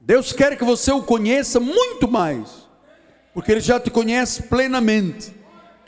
Deus 0.00 0.32
quer 0.32 0.56
que 0.56 0.64
você 0.64 0.92
o 0.92 1.02
conheça 1.02 1.58
muito 1.58 2.08
mais, 2.08 2.48
porque 3.34 3.52
Ele 3.52 3.60
já 3.60 3.80
te 3.80 3.90
conhece 3.90 4.44
plenamente. 4.44 5.37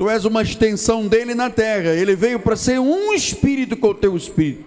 Tu 0.00 0.08
és 0.08 0.24
uma 0.24 0.40
extensão 0.40 1.06
dele 1.06 1.34
na 1.34 1.50
terra. 1.50 1.90
Ele 1.90 2.16
veio 2.16 2.40
para 2.40 2.56
ser 2.56 2.80
um 2.80 3.12
espírito 3.12 3.76
com 3.76 3.88
o 3.88 3.94
teu 3.94 4.16
espírito. 4.16 4.64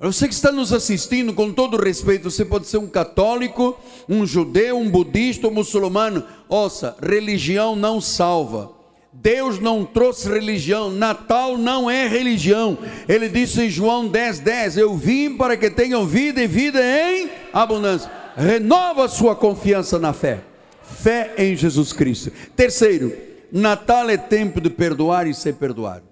Você 0.00 0.26
que 0.26 0.32
está 0.32 0.50
nos 0.50 0.72
assistindo, 0.72 1.34
com 1.34 1.52
todo 1.52 1.76
respeito, 1.76 2.30
você 2.30 2.46
pode 2.46 2.66
ser 2.66 2.78
um 2.78 2.86
católico, 2.86 3.78
um 4.08 4.24
judeu, 4.24 4.78
um 4.78 4.88
budista, 4.88 5.48
um 5.48 5.50
muçulmano. 5.50 6.24
Ouça, 6.48 6.96
religião 7.02 7.76
não 7.76 8.00
salva. 8.00 8.70
Deus 9.12 9.58
não 9.58 9.84
trouxe 9.84 10.30
religião, 10.30 10.90
Natal 10.90 11.58
não 11.58 11.90
é 11.90 12.08
religião. 12.08 12.78
Ele 13.06 13.28
disse 13.28 13.64
em 13.64 13.68
João 13.68 14.08
10, 14.08 14.38
10: 14.38 14.78
Eu 14.78 14.96
vim 14.96 15.36
para 15.36 15.58
que 15.58 15.68
tenham 15.68 16.06
vida 16.06 16.42
e 16.42 16.46
vida 16.46 16.80
em 16.82 17.28
abundância. 17.52 18.10
Renova 18.34 19.08
sua 19.08 19.36
confiança 19.36 19.98
na 19.98 20.14
fé, 20.14 20.40
fé 20.82 21.34
em 21.36 21.54
Jesus 21.54 21.92
Cristo. 21.92 22.32
Terceiro, 22.56 23.33
Natal 23.56 24.10
é 24.10 24.16
tempo 24.16 24.60
de 24.60 24.68
perdoar 24.68 25.28
e 25.28 25.32
ser 25.32 25.54
perdoado. 25.54 26.04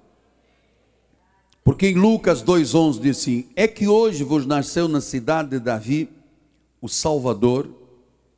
Porque 1.65 1.89
em 1.89 1.95
Lucas 1.95 2.41
2,11 2.41 3.01
diz 3.01 3.19
assim: 3.19 3.49
É 3.57 3.67
que 3.67 3.89
hoje 3.89 4.23
vos 4.23 4.47
nasceu 4.47 4.87
na 4.87 5.01
cidade 5.01 5.51
de 5.51 5.59
Davi 5.59 6.09
o 6.81 6.89
Salvador, 6.89 7.69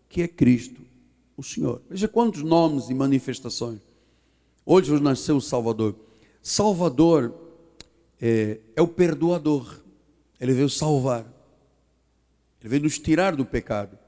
que 0.09 0.23
é 0.23 0.29
Cristo, 0.29 0.81
o 1.37 1.43
Senhor. 1.43 1.83
Veja 1.91 2.09
quantos 2.09 2.43
nomes 2.43 2.89
e 2.89 2.95
manifestações. 2.95 3.81
Hoje 4.65 4.99
nasceu 4.99 5.37
o 5.37 5.41
Salvador. 5.41 5.95
Salvador 6.43 7.35
é, 8.19 8.59
é 8.75 8.81
o 8.81 8.89
perdoador. 8.89 9.83
Ele 10.41 10.55
veio 10.55 10.71
salvar. 10.71 11.27
Ele 12.59 12.71
veio 12.71 12.83
nos 12.85 12.99
tirar 12.99 13.37
do 13.37 13.45
pecado. 13.45 13.99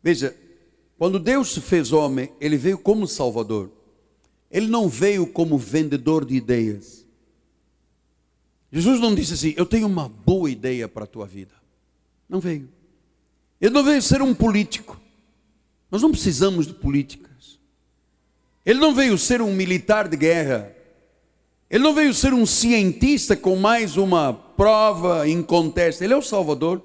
Veja, 0.00 0.32
quando 0.96 1.18
Deus 1.18 1.54
se 1.54 1.60
fez 1.60 1.92
homem, 1.92 2.30
ele 2.40 2.56
veio 2.56 2.78
como 2.78 3.08
Salvador. 3.08 3.72
Ele 4.50 4.68
não 4.68 4.88
veio 4.88 5.26
como 5.26 5.58
vendedor 5.58 6.24
de 6.24 6.34
ideias. 6.34 7.04
Jesus 8.70 9.00
não 9.00 9.14
disse 9.14 9.34
assim: 9.34 9.54
Eu 9.56 9.66
tenho 9.66 9.86
uma 9.86 10.08
boa 10.08 10.50
ideia 10.50 10.88
para 10.88 11.04
a 11.04 11.06
tua 11.06 11.26
vida. 11.26 11.54
Não 12.28 12.40
veio. 12.40 12.68
Ele 13.60 13.72
não 13.72 13.82
veio 13.82 14.02
ser 14.02 14.22
um 14.22 14.34
político. 14.34 15.00
Nós 15.90 16.02
não 16.02 16.10
precisamos 16.10 16.66
de 16.66 16.74
políticas. 16.74 17.58
Ele 18.64 18.80
não 18.80 18.94
veio 18.94 19.16
ser 19.16 19.40
um 19.40 19.54
militar 19.54 20.08
de 20.08 20.16
guerra. 20.16 20.72
Ele 21.70 21.82
não 21.82 21.94
veio 21.94 22.12
ser 22.12 22.32
um 22.32 22.44
cientista 22.44 23.36
com 23.36 23.56
mais 23.56 23.96
uma 23.96 24.32
prova 24.32 25.28
incontesta. 25.28 26.04
Ele 26.04 26.14
é 26.14 26.16
o 26.16 26.22
Salvador. 26.22 26.82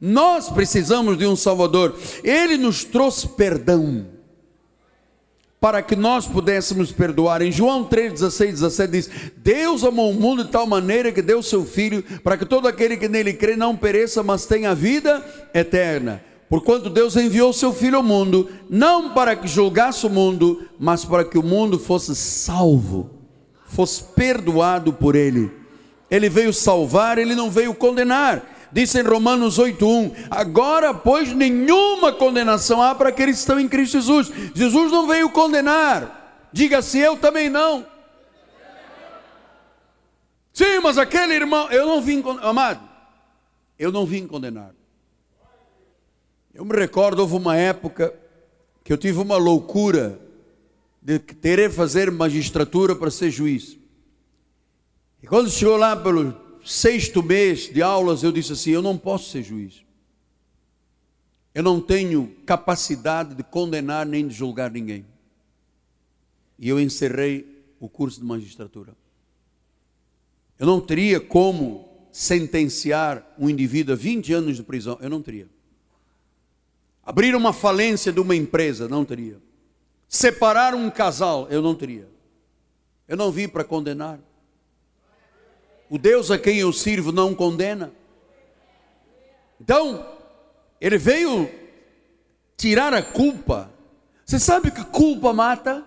Nós 0.00 0.48
precisamos 0.48 1.16
de 1.18 1.26
um 1.26 1.36
Salvador. 1.36 1.98
Ele 2.22 2.56
nos 2.56 2.84
trouxe 2.84 3.28
perdão 3.28 4.17
para 5.60 5.82
que 5.82 5.96
nós 5.96 6.26
pudéssemos 6.26 6.92
perdoar. 6.92 7.42
Em 7.42 7.50
João 7.50 7.84
3, 7.84 8.12
16, 8.12 8.52
17 8.52 8.92
diz: 8.92 9.10
Deus 9.36 9.84
amou 9.84 10.10
o 10.10 10.14
mundo 10.14 10.44
de 10.44 10.50
tal 10.50 10.66
maneira 10.66 11.12
que 11.12 11.22
deu 11.22 11.42
seu 11.42 11.64
Filho, 11.64 12.02
para 12.22 12.36
que 12.36 12.44
todo 12.44 12.68
aquele 12.68 12.96
que 12.96 13.08
nele 13.08 13.32
crê 13.32 13.56
não 13.56 13.76
pereça, 13.76 14.22
mas 14.22 14.46
tenha 14.46 14.74
vida 14.74 15.24
eterna. 15.52 16.22
Porquanto 16.48 16.88
Deus 16.88 17.14
enviou 17.16 17.52
seu 17.52 17.72
Filho 17.72 17.96
ao 17.96 18.02
mundo, 18.02 18.48
não 18.70 19.12
para 19.12 19.36
que 19.36 19.46
julgasse 19.46 20.06
o 20.06 20.10
mundo, 20.10 20.66
mas 20.78 21.04
para 21.04 21.24
que 21.24 21.36
o 21.36 21.42
mundo 21.42 21.78
fosse 21.78 22.14
salvo, 22.14 23.10
fosse 23.66 24.02
perdoado 24.02 24.92
por 24.92 25.14
ele. 25.14 25.50
Ele 26.10 26.30
veio 26.30 26.54
salvar, 26.54 27.18
ele 27.18 27.34
não 27.34 27.50
veio 27.50 27.74
condenar 27.74 28.57
disse 28.72 29.00
em 29.00 29.02
Romanos 29.02 29.58
8:1, 29.58 30.28
agora 30.30 30.92
pois 30.92 31.32
nenhuma 31.32 32.12
condenação 32.12 32.82
há 32.82 32.94
para 32.94 33.08
aqueles 33.08 33.36
que 33.36 33.40
estão 33.40 33.58
em 33.60 33.68
Cristo 33.68 33.92
Jesus. 33.92 34.30
Jesus 34.54 34.92
não 34.92 35.06
veio 35.06 35.30
condenar. 35.30 36.48
Diga-se 36.52 36.98
eu 36.98 37.16
também 37.16 37.48
não. 37.48 37.86
Sim, 40.52 40.80
mas 40.82 40.98
aquele 40.98 41.34
irmão, 41.34 41.70
eu 41.70 41.86
não 41.86 42.02
vim, 42.02 42.22
amado, 42.42 42.80
eu 43.78 43.92
não 43.92 44.04
vim 44.04 44.26
condenar. 44.26 44.74
Eu 46.52 46.64
me 46.64 46.76
recordo, 46.76 47.20
houve 47.20 47.36
uma 47.36 47.56
época 47.56 48.12
que 48.82 48.92
eu 48.92 48.98
tive 48.98 49.20
uma 49.20 49.36
loucura 49.36 50.18
de 51.00 51.20
querer 51.20 51.70
fazer 51.70 52.10
magistratura 52.10 52.96
para 52.96 53.10
ser 53.10 53.30
juiz. 53.30 53.76
E 55.22 55.26
quando 55.26 55.48
chegou 55.50 55.76
lá 55.76 55.96
pelo 55.96 56.47
sexto 56.68 57.22
mês 57.22 57.72
de 57.72 57.80
aulas, 57.80 58.22
eu 58.22 58.30
disse 58.30 58.52
assim: 58.52 58.70
eu 58.70 58.82
não 58.82 58.98
posso 58.98 59.30
ser 59.30 59.42
juiz. 59.42 59.82
Eu 61.54 61.62
não 61.62 61.80
tenho 61.80 62.36
capacidade 62.44 63.34
de 63.34 63.42
condenar 63.42 64.04
nem 64.06 64.28
de 64.28 64.34
julgar 64.34 64.70
ninguém. 64.70 65.04
E 66.58 66.68
eu 66.68 66.78
encerrei 66.78 67.64
o 67.80 67.88
curso 67.88 68.20
de 68.20 68.26
magistratura. 68.26 68.94
Eu 70.58 70.66
não 70.66 70.80
teria 70.80 71.18
como 71.18 71.88
sentenciar 72.12 73.26
um 73.38 73.48
indivíduo 73.48 73.94
a 73.94 73.96
20 73.96 74.32
anos 74.34 74.56
de 74.56 74.62
prisão. 74.62 74.98
Eu 75.00 75.08
não 75.08 75.22
teria. 75.22 75.48
Abrir 77.02 77.34
uma 77.34 77.52
falência 77.52 78.12
de 78.12 78.20
uma 78.20 78.36
empresa. 78.36 78.88
Não 78.88 79.04
teria. 79.04 79.40
Separar 80.06 80.74
um 80.74 80.90
casal. 80.90 81.48
Eu 81.48 81.62
não 81.62 81.74
teria. 81.74 82.08
Eu 83.06 83.16
não 83.16 83.32
vim 83.32 83.48
para 83.48 83.64
condenar. 83.64 84.20
O 85.90 85.98
Deus 85.98 86.30
a 86.30 86.38
quem 86.38 86.58
eu 86.58 86.72
sirvo 86.72 87.12
não 87.12 87.34
condena. 87.34 87.92
Então, 89.60 90.06
ele 90.80 90.98
veio 90.98 91.50
tirar 92.56 92.92
a 92.92 93.02
culpa. 93.02 93.70
Você 94.24 94.38
sabe 94.38 94.70
que 94.70 94.84
culpa 94.84 95.32
mata? 95.32 95.84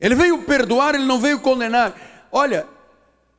Ele 0.00 0.14
veio 0.14 0.42
perdoar, 0.42 0.94
ele 0.94 1.06
não 1.06 1.18
veio 1.18 1.40
condenar. 1.40 2.28
Olha, 2.30 2.66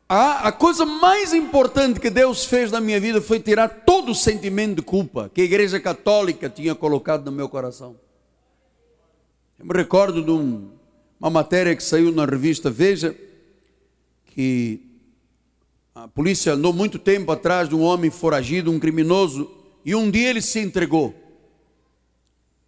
a, 0.08 0.48
a, 0.48 0.52
coisa 0.52 0.86
mais 0.86 1.34
importante 1.34 2.00
que 2.00 2.10
Deus 2.10 2.46
fez 2.46 2.72
na 2.72 2.80
minha 2.80 3.00
vida 3.00 3.22
foi 3.22 3.40
tirar 3.40 3.68
todo 3.68 4.12
o 4.12 4.16
sentimento 4.16 4.78
de 4.78 4.82
culpa 4.82 5.30
que 5.34 5.42
a 5.42 5.46
Igreja 5.46 5.80
Católica 5.80 6.50
tinha 6.50 6.76
colocado 6.76 7.26
no 7.26 7.32
meu 7.32 7.50
coração. 7.50 7.96
Eu 9.60 9.66
me 9.66 9.74
recordo 9.74 10.24
de 10.24 10.32
um, 10.32 10.70
uma 11.20 11.30
matéria 11.30 11.76
que 11.76 11.84
saiu 11.84 12.12
na 12.12 12.26
revista 12.26 12.70
Veja, 12.70 13.16
que 14.28 14.85
a 15.96 16.10
polícia 16.10 16.52
andou 16.52 16.74
muito 16.74 17.00
tempo 17.00 17.32
atrás 17.32 17.70
de 17.70 17.76
um 17.76 17.82
homem 17.82 18.12
foragido, 18.12 18.70
um 18.70 18.78
criminoso, 18.78 19.50
e 19.86 19.96
um 19.96 20.12
dia 20.12 20.30
ele 20.30 20.42
se 20.42 20.60
entregou. 20.60 21.16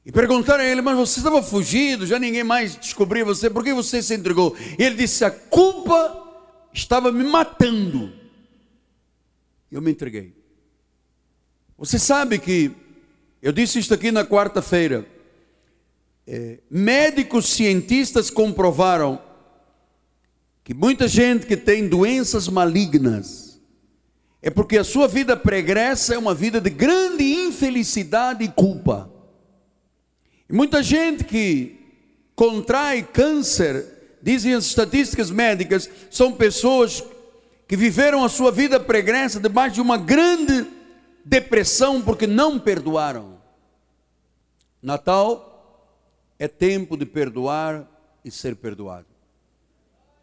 E 0.05 0.13
perguntaram 0.13 0.63
a 0.63 0.65
ele, 0.65 0.81
mas 0.81 0.95
você 0.95 1.19
estava 1.19 1.43
fugido, 1.43 2.05
já 2.05 2.17
ninguém 2.17 2.45
mais 2.45 2.77
descobriu 2.77 3.25
você, 3.25 3.49
por 3.49 3.65
que 3.65 3.73
você 3.73 4.01
se 4.01 4.15
entregou? 4.15 4.55
E 4.79 4.81
ele 4.81 4.95
disse: 4.95 5.25
a 5.25 5.29
culpa 5.29 6.25
estava 6.73 7.11
me 7.11 7.25
matando. 7.25 8.13
Eu 9.69 9.81
me 9.81 9.91
entreguei. 9.91 10.33
Você 11.77 11.99
sabe 11.99 12.39
que, 12.39 12.71
eu 13.41 13.51
disse 13.51 13.77
isso 13.77 13.93
aqui 13.93 14.09
na 14.09 14.23
quarta-feira, 14.23 15.05
é, 16.25 16.59
médicos 16.71 17.49
cientistas 17.49 18.29
comprovaram 18.29 19.21
que 20.67 20.73
muita 20.73 21.07
gente 21.07 21.45
que 21.45 21.55
tem 21.55 21.87
doenças 21.87 22.49
malignas 22.49 23.57
é 24.41 24.49
porque 24.49 24.77
a 24.77 24.83
sua 24.83 25.07
vida 25.07 25.37
pregressa 25.37 26.13
é 26.13 26.17
uma 26.17 26.35
vida 26.35 26.59
de 26.59 26.69
grande 26.69 27.23
infelicidade 27.23 28.43
e 28.43 28.49
culpa. 28.49 29.09
E 30.49 30.51
muita 30.53 30.83
gente 30.83 31.23
que 31.23 31.79
contrai 32.35 33.01
câncer, 33.01 34.17
dizem 34.21 34.53
as 34.55 34.65
estatísticas 34.65 35.31
médicas, 35.31 35.89
são 36.11 36.33
pessoas 36.33 37.01
que 37.65 37.77
viveram 37.77 38.25
a 38.25 38.27
sua 38.27 38.51
vida 38.51 38.77
pregressa 38.77 39.39
debaixo 39.39 39.75
de 39.75 39.81
uma 39.81 39.97
grande 39.97 40.67
depressão 41.23 42.01
porque 42.01 42.27
não 42.27 42.59
perdoaram. 42.59 43.39
Natal 44.81 45.95
é 46.37 46.49
tempo 46.49 46.97
de 46.97 47.05
perdoar 47.05 47.89
e 48.21 48.29
ser 48.29 48.57
perdoado. 48.57 49.16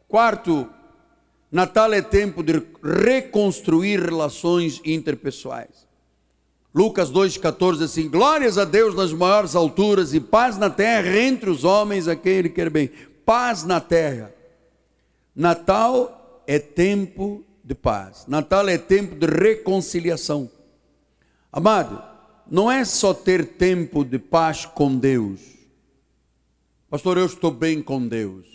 Quarto, 0.08 0.68
Natal 1.50 1.92
é 1.92 2.02
tempo 2.02 2.42
de 2.42 2.62
reconstruir 2.82 4.00
relações 4.00 4.80
interpessoais. 4.84 5.86
Lucas 6.74 7.10
2,14 7.12 7.84
assim: 7.84 8.08
Glórias 8.08 8.58
a 8.58 8.64
Deus 8.64 8.94
nas 8.94 9.12
maiores 9.12 9.54
alturas 9.54 10.12
e 10.12 10.20
paz 10.20 10.58
na 10.58 10.68
terra 10.68 11.16
entre 11.16 11.48
os 11.48 11.62
homens 11.62 12.08
a 12.08 12.16
quem 12.16 12.32
Ele 12.32 12.48
quer 12.48 12.68
bem. 12.68 12.90
Paz 13.24 13.62
na 13.62 13.80
terra. 13.80 14.34
Natal 15.34 16.42
é 16.46 16.58
tempo 16.58 17.44
de 17.62 17.74
paz. 17.74 18.26
Natal 18.26 18.68
é 18.68 18.76
tempo 18.76 19.14
de 19.14 19.26
reconciliação. 19.26 20.50
Amado, 21.52 22.02
não 22.50 22.70
é 22.70 22.84
só 22.84 23.14
ter 23.14 23.46
tempo 23.46 24.04
de 24.04 24.18
paz 24.18 24.66
com 24.66 24.96
Deus. 24.96 25.40
Pastor, 26.90 27.16
eu 27.16 27.26
estou 27.26 27.50
bem 27.50 27.80
com 27.80 28.06
Deus. 28.06 28.53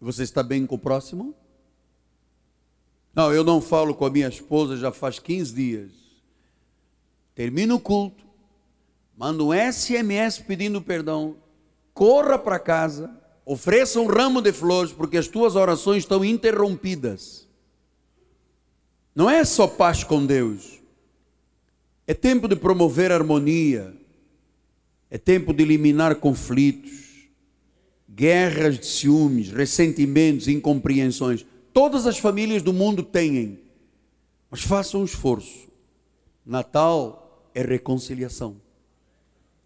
Você 0.00 0.22
está 0.22 0.42
bem 0.42 0.66
com 0.66 0.74
o 0.74 0.78
próximo? 0.78 1.34
Não, 3.14 3.32
eu 3.32 3.42
não 3.42 3.62
falo 3.62 3.94
com 3.94 4.04
a 4.04 4.10
minha 4.10 4.28
esposa 4.28 4.76
já 4.76 4.92
faz 4.92 5.18
15 5.18 5.54
dias. 5.54 5.92
Termina 7.34 7.74
o 7.74 7.80
culto, 7.80 8.24
manda 9.16 9.42
um 9.42 9.52
SMS 9.52 10.38
pedindo 10.38 10.82
perdão, 10.82 11.36
corra 11.94 12.38
para 12.38 12.58
casa, 12.58 13.10
ofereça 13.44 14.00
um 14.00 14.06
ramo 14.06 14.42
de 14.42 14.52
flores, 14.52 14.92
porque 14.92 15.16
as 15.16 15.28
tuas 15.28 15.56
orações 15.56 15.98
estão 15.98 16.24
interrompidas. 16.24 17.46
Não 19.14 19.30
é 19.30 19.44
só 19.46 19.66
paz 19.66 20.04
com 20.04 20.24
Deus, 20.24 20.78
é 22.06 22.12
tempo 22.12 22.46
de 22.46 22.56
promover 22.56 23.10
harmonia, 23.10 23.94
é 25.10 25.16
tempo 25.16 25.54
de 25.54 25.62
eliminar 25.62 26.16
conflitos 26.16 27.05
guerras 28.16 28.78
de 28.78 28.86
ciúmes, 28.86 29.50
ressentimentos, 29.50 30.48
incompreensões. 30.48 31.44
Todas 31.70 32.06
as 32.06 32.18
famílias 32.18 32.62
do 32.62 32.72
mundo 32.72 33.02
têm, 33.02 33.58
mas 34.50 34.62
façam 34.62 35.02
um 35.02 35.04
esforço. 35.04 35.68
Natal 36.44 37.50
é 37.54 37.60
reconciliação. 37.60 38.56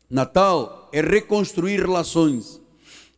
Natal 0.08 0.88
é 0.92 1.00
reconstruir 1.00 1.78
relações. 1.78 2.60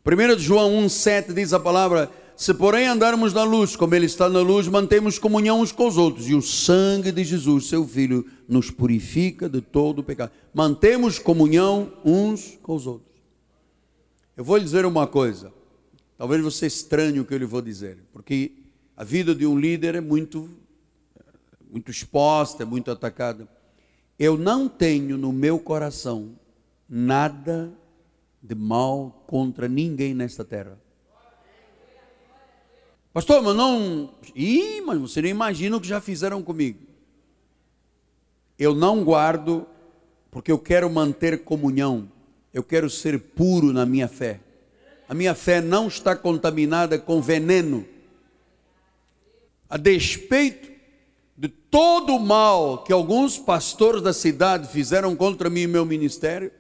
1 0.05 0.39
João 0.39 0.85
1,7 0.85 1.33
diz 1.33 1.55
a 1.55 1.61
palavra: 1.61 2.11
Se 2.37 2.53
porém 2.53 2.87
andarmos 2.87 3.33
na 3.33 3.45
luz, 3.45 3.75
como 3.75 3.95
Ele 3.95 4.05
está 4.05 4.29
na 4.29 4.41
luz, 4.41 4.69
mantemos 4.69 5.19
comunhão 5.19 5.63
uns 5.63 5.73
com 5.73 5.89
os 5.89 5.97
outros, 5.97 6.29
e 6.29 6.35
o 6.35 6.43
sangue 6.43 7.11
de 7.11 7.25
Jesus, 7.25 7.69
seu 7.69 7.89
Filho, 7.89 8.27
nos 8.47 8.71
purifica 8.71 9.49
de 9.49 9.63
todo 9.63 10.01
o 10.01 10.05
pecado. 10.05 10.33
Mantemos 10.53 11.19
comunhão 11.19 11.91
uns 12.05 12.59
com 12.63 12.75
os 12.75 12.87
outros. 12.87 13.12
Eu 14.37 14.45
vou 14.45 14.57
lhe 14.57 14.65
dizer 14.65 14.87
uma 14.87 15.07
coisa, 15.07 15.53
talvez 16.17 16.43
você 16.43 16.67
estranhe 16.67 17.21
o 17.21 17.25
que 17.25 17.35
eu 17.35 17.39
lhe 17.39 17.45
vou 17.45 17.61
dizer, 17.61 17.99
porque 18.13 18.53
a 18.97 19.05
vida 19.05 19.35
de 19.35 19.47
um 19.47 19.59
líder 19.59 19.95
é 19.95 20.01
muito, 20.01 20.49
muito 21.71 21.91
exposta, 21.91 22.63
é 22.63 22.67
muito 22.67 22.91
atacada. 22.91 23.49
Eu 24.19 24.39
não 24.39 24.69
tenho 24.69 25.19
no 25.19 25.33
meu 25.33 25.59
coração 25.59 26.39
nada 26.89 27.73
de 28.43 28.55
mal 28.55 29.25
contra 29.27 29.69
ninguém 29.69 30.15
nesta 30.15 30.45
terra. 30.45 30.79
Pastor, 33.13 33.43
mas 33.43 33.57
não. 33.57 34.15
Ih, 34.35 34.81
mas 34.83 34.99
você 34.99 35.21
nem 35.21 35.31
imagina 35.31 35.77
o 35.77 35.81
que 35.81 35.89
já 35.89 36.01
fizeram 36.01 36.43
comigo. 36.43 36.81
Eu 38.59 38.75
não 38.75 39.05
guardo, 39.05 39.67
porque 40.31 40.53
eu 40.53 40.59
quero 40.59 40.89
manter 40.89 41.45
comunhão. 41.45 42.12
Eu 42.53 42.63
quero 42.63 42.91
ser 42.91 43.19
puro 43.19 43.73
na 43.73 43.87
minha 43.87 44.09
fé. 44.09 44.41
A 45.09 45.15
minha 45.15 45.35
fé 45.35 45.61
não 45.61 45.89
está 45.89 46.15
contaminada 46.15 46.99
com 46.99 47.21
veneno. 47.21 47.87
A 49.69 49.77
despeito 49.77 50.71
de 51.37 51.49
todo 51.49 52.15
o 52.15 52.21
mal 52.21 52.85
que 52.85 52.93
alguns 52.93 53.39
pastores 53.39 54.03
da 54.03 54.13
cidade 54.13 54.69
fizeram 54.69 55.17
contra 55.17 55.49
mim 55.51 55.63
e 55.63 55.67
meu 55.67 55.85
ministério, 55.85 56.53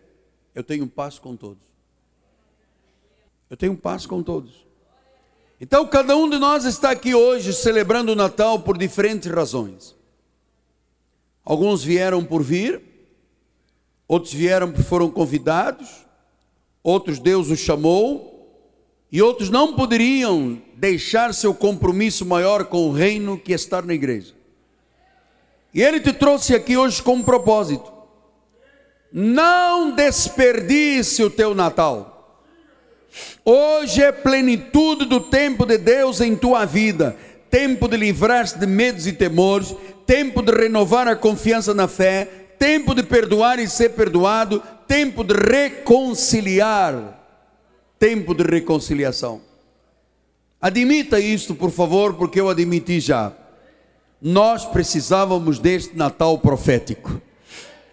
eu 0.54 0.64
tenho 0.64 0.86
paz 0.86 1.18
com 1.18 1.36
todos. 1.36 1.62
Eu 3.48 3.56
tenho 3.56 3.76
paz 3.76 4.06
com 4.06 4.22
todos. 4.22 4.66
Então, 5.60 5.86
cada 5.86 6.16
um 6.16 6.28
de 6.28 6.38
nós 6.38 6.64
está 6.64 6.90
aqui 6.90 7.14
hoje 7.14 7.52
celebrando 7.52 8.12
o 8.12 8.16
Natal 8.16 8.58
por 8.60 8.76
diferentes 8.76 9.30
razões. 9.30 9.94
Alguns 11.44 11.84
vieram 11.84 12.24
por 12.24 12.42
vir, 12.42 12.80
outros 14.12 14.34
vieram 14.34 14.70
porque 14.70 14.82
foram 14.82 15.10
convidados, 15.10 15.88
outros 16.82 17.18
Deus 17.18 17.48
os 17.48 17.58
chamou, 17.58 18.30
e 19.10 19.22
outros 19.22 19.48
não 19.48 19.72
poderiam 19.72 20.60
deixar 20.74 21.32
seu 21.32 21.54
compromisso 21.54 22.26
maior 22.26 22.66
com 22.66 22.88
o 22.88 22.92
reino 22.92 23.38
que 23.38 23.54
estar 23.54 23.82
na 23.82 23.94
igreja. 23.94 24.34
E 25.72 25.82
Ele 25.82 25.98
te 25.98 26.12
trouxe 26.12 26.54
aqui 26.54 26.76
hoje 26.76 27.02
com 27.02 27.14
um 27.14 27.22
propósito. 27.22 27.90
Não 29.10 29.92
desperdice 29.92 31.22
o 31.22 31.30
teu 31.30 31.54
Natal. 31.54 32.44
Hoje 33.42 34.02
é 34.02 34.12
plenitude 34.12 35.06
do 35.06 35.20
tempo 35.20 35.64
de 35.64 35.78
Deus 35.78 36.20
em 36.20 36.36
tua 36.36 36.66
vida, 36.66 37.16
tempo 37.50 37.88
de 37.88 37.96
livrar-se 37.96 38.58
de 38.58 38.66
medos 38.66 39.06
e 39.06 39.12
temores, 39.14 39.74
tempo 40.06 40.42
de 40.42 40.52
renovar 40.52 41.08
a 41.08 41.16
confiança 41.16 41.72
na 41.72 41.88
fé, 41.88 42.41
tempo 42.62 42.94
de 42.94 43.02
perdoar 43.02 43.58
e 43.58 43.68
ser 43.68 43.88
perdoado, 43.88 44.62
tempo 44.86 45.24
de 45.24 45.34
reconciliar, 45.34 47.20
tempo 47.98 48.32
de 48.32 48.44
reconciliação. 48.44 49.40
Admita 50.60 51.18
isto, 51.18 51.56
por 51.56 51.72
favor, 51.72 52.14
porque 52.14 52.40
eu 52.40 52.48
admiti 52.48 53.00
já. 53.00 53.32
Nós 54.20 54.64
precisávamos 54.64 55.58
deste 55.58 55.96
Natal 55.96 56.38
profético. 56.38 57.20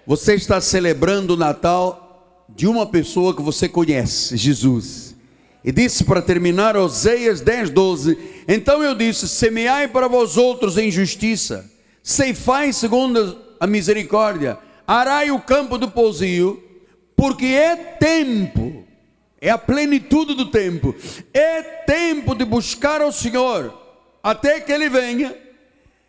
Você 0.06 0.36
está 0.36 0.62
celebrando 0.62 1.34
o 1.34 1.38
Natal 1.38 2.46
de 2.48 2.68
uma 2.68 2.86
pessoa 2.86 3.36
que 3.36 3.42
você 3.42 3.68
conhece, 3.68 4.38
Jesus. 4.38 5.16
E 5.64 5.72
disse 5.72 6.04
para 6.04 6.22
terminar 6.22 6.78
Oseias 6.78 7.42
10, 7.42 7.72
12: 7.72 8.20
Então 8.48 8.84
eu 8.84 8.94
disse: 8.94 9.28
Semeai 9.28 9.88
para 9.88 10.08
vós 10.08 10.38
outros 10.38 10.78
em 10.78 10.92
justiça, 10.92 11.68
ceifai 12.04 12.72
segundo 12.72 13.49
a 13.60 13.68
misericórdia, 13.68 14.58
arai 14.88 15.32
o 15.32 15.40
campo 15.40 15.78
do 15.78 15.90
pousio, 15.90 16.64
porque 17.16 17.46
é 17.46 17.76
tempo, 17.76 18.86
é 19.42 19.50
a 19.50 19.58
plenitude 19.58 20.34
do 20.34 20.46
tempo, 20.46 20.96
é 21.34 21.62
tempo 21.62 22.34
de 22.34 22.46
buscar 22.46 23.02
ao 23.02 23.12
Senhor 23.12 23.78
até 24.24 24.60
que 24.60 24.72
Ele 24.72 24.90
venha, 24.90 25.36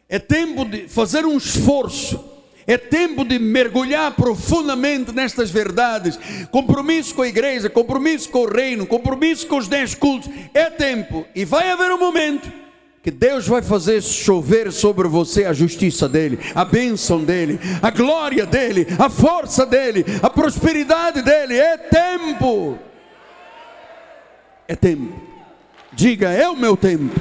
é 0.08 0.18
tempo 0.18 0.64
de 0.64 0.88
fazer 0.88 1.24
um 1.24 1.36
esforço 1.36 2.30
é 2.66 2.78
tempo 2.78 3.24
de 3.24 3.36
mergulhar 3.36 4.12
profundamente 4.12 5.10
nestas 5.10 5.50
verdades. 5.50 6.16
Compromisso 6.52 7.14
com 7.16 7.22
a 7.22 7.28
igreja, 7.28 7.68
compromisso 7.68 8.28
com 8.28 8.44
o 8.44 8.48
reino, 8.48 8.86
compromisso 8.86 9.44
com 9.48 9.56
os 9.56 9.66
dez 9.66 9.92
cultos. 9.92 10.30
É 10.54 10.70
tempo. 10.70 11.26
E 11.34 11.44
vai 11.44 11.68
haver 11.68 11.90
um 11.90 11.98
momento 11.98 12.48
que 13.02 13.10
Deus 13.10 13.46
vai 13.46 13.62
fazer 13.62 14.02
chover 14.02 14.70
sobre 14.70 15.08
você 15.08 15.44
a 15.44 15.52
justiça 15.52 16.08
dele, 16.08 16.38
a 16.54 16.64
bênção 16.64 17.24
dele, 17.24 17.58
a 17.80 17.90
glória 17.90 18.44
dele, 18.44 18.86
a 18.98 19.08
força 19.08 19.64
dele, 19.64 20.04
a 20.22 20.28
prosperidade 20.28 21.22
dele. 21.22 21.56
É 21.56 21.78
tempo. 21.78 22.78
É 24.68 24.76
tempo. 24.76 25.18
Diga, 25.92 26.30
é 26.30 26.48
o 26.48 26.56
meu 26.56 26.76
tempo. 26.76 27.14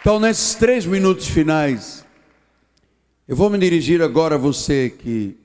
Então, 0.00 0.20
nesses 0.20 0.54
três 0.54 0.86
minutos 0.86 1.26
finais, 1.26 2.06
eu 3.26 3.36
vou 3.36 3.50
me 3.50 3.58
dirigir 3.58 4.00
agora 4.00 4.36
a 4.36 4.38
você 4.38 4.88
que 4.88 5.36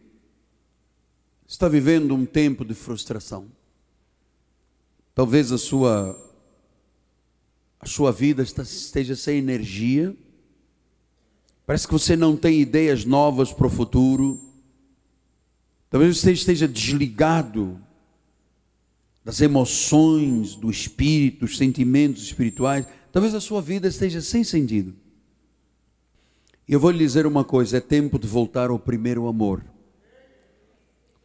está 1.47 1.67
vivendo 1.67 2.15
um 2.15 2.25
tempo 2.25 2.63
de 2.63 2.75
frustração. 2.75 3.47
Talvez 5.15 5.51
a 5.51 5.57
sua 5.57 6.19
a 7.79 7.85
sua 7.85 8.13
vida 8.13 8.41
esteja 8.41 9.13
sem 9.13 9.39
energia. 9.39 10.15
Parece 11.65 11.85
que 11.85 11.91
você 11.91 12.15
não 12.15 12.37
tem 12.37 12.61
ideias 12.61 13.03
novas 13.03 13.51
para 13.51 13.67
o 13.67 13.69
futuro. 13.69 14.39
Talvez 15.89 16.17
você 16.17 16.31
esteja 16.31 16.65
desligado 16.65 17.77
das 19.23 19.41
emoções, 19.41 20.55
do 20.55 20.71
espírito, 20.71 21.41
dos 21.41 21.57
sentimentos 21.57 22.23
espirituais. 22.23 22.87
Talvez 23.11 23.35
a 23.35 23.41
sua 23.41 23.61
vida 23.61 23.89
esteja 23.89 24.21
sem 24.21 24.45
sentido. 24.45 24.95
E 26.65 26.71
eu 26.71 26.79
vou 26.79 26.89
lhe 26.89 26.99
dizer 26.99 27.27
uma 27.27 27.43
coisa: 27.43 27.77
é 27.77 27.81
tempo 27.81 28.17
de 28.17 28.27
voltar 28.27 28.69
ao 28.69 28.79
primeiro 28.79 29.27
amor. 29.27 29.63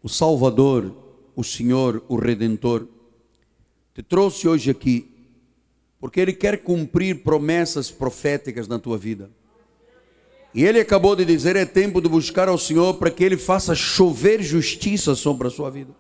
O 0.03 0.09
Salvador, 0.09 0.93
o 1.37 1.45
Senhor, 1.45 2.05
o 2.09 2.17
Redentor, 2.17 2.87
te 3.99 4.03
trouxe 4.03 4.47
hoje 4.47 4.71
aqui, 4.71 5.11
porque 5.99 6.21
Ele 6.21 6.33
quer 6.33 6.59
cumprir 6.59 7.25
promessas 7.25 7.91
proféticas 7.91 8.69
na 8.69 8.79
tua 8.79 8.97
vida. 8.97 9.29
E 10.55 10.65
Ele 10.65 10.79
acabou 10.79 11.17
de 11.17 11.25
dizer: 11.25 11.57
é 11.57 11.65
tempo 11.65 12.01
de 12.01 12.09
buscar 12.09 12.49
ao 12.49 12.57
Senhor 12.57 12.95
para 12.95 13.11
que 13.11 13.25
Ele 13.25 13.37
faça 13.37 13.75
chover 13.75 14.41
justiça 14.41 15.17
sobre 15.17 15.49
a 15.49 15.51
sua 15.51 15.69
vida. 15.69 15.91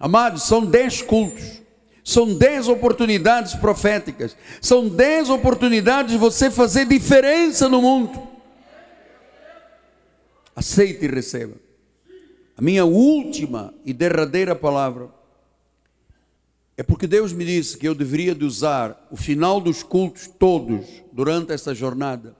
Amados, 0.00 0.42
são 0.42 0.66
dez 0.66 1.00
cultos. 1.00 1.62
São 2.02 2.34
dez 2.34 2.66
oportunidades 2.66 3.54
proféticas. 3.54 4.36
São 4.60 4.88
dez 4.88 5.30
oportunidades 5.30 6.10
de 6.10 6.18
você 6.18 6.50
fazer 6.50 6.86
diferença 6.86 7.68
no 7.68 7.80
mundo. 7.80 8.20
Aceite 10.56 11.04
e 11.04 11.08
receba. 11.08 11.54
A 12.56 12.60
minha 12.60 12.84
última 12.84 13.72
e 13.84 13.92
derradeira 13.92 14.56
palavra 14.56 15.19
é 16.80 16.82
porque 16.82 17.06
Deus 17.06 17.30
me 17.30 17.44
disse 17.44 17.76
que 17.76 17.86
eu 17.86 17.94
deveria 17.94 18.34
de 18.34 18.42
usar 18.42 19.06
o 19.10 19.16
final 19.16 19.60
dos 19.60 19.82
cultos 19.82 20.26
todos 20.26 20.86
durante 21.12 21.52
esta 21.52 21.74
jornada. 21.74 22.34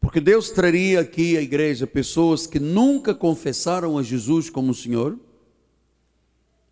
Porque 0.00 0.20
Deus 0.20 0.50
traria 0.50 1.02
aqui 1.02 1.36
à 1.36 1.40
igreja 1.40 1.86
pessoas 1.86 2.48
que 2.48 2.58
nunca 2.58 3.14
confessaram 3.14 3.96
a 3.96 4.02
Jesus 4.02 4.50
como 4.50 4.74
Senhor 4.74 5.16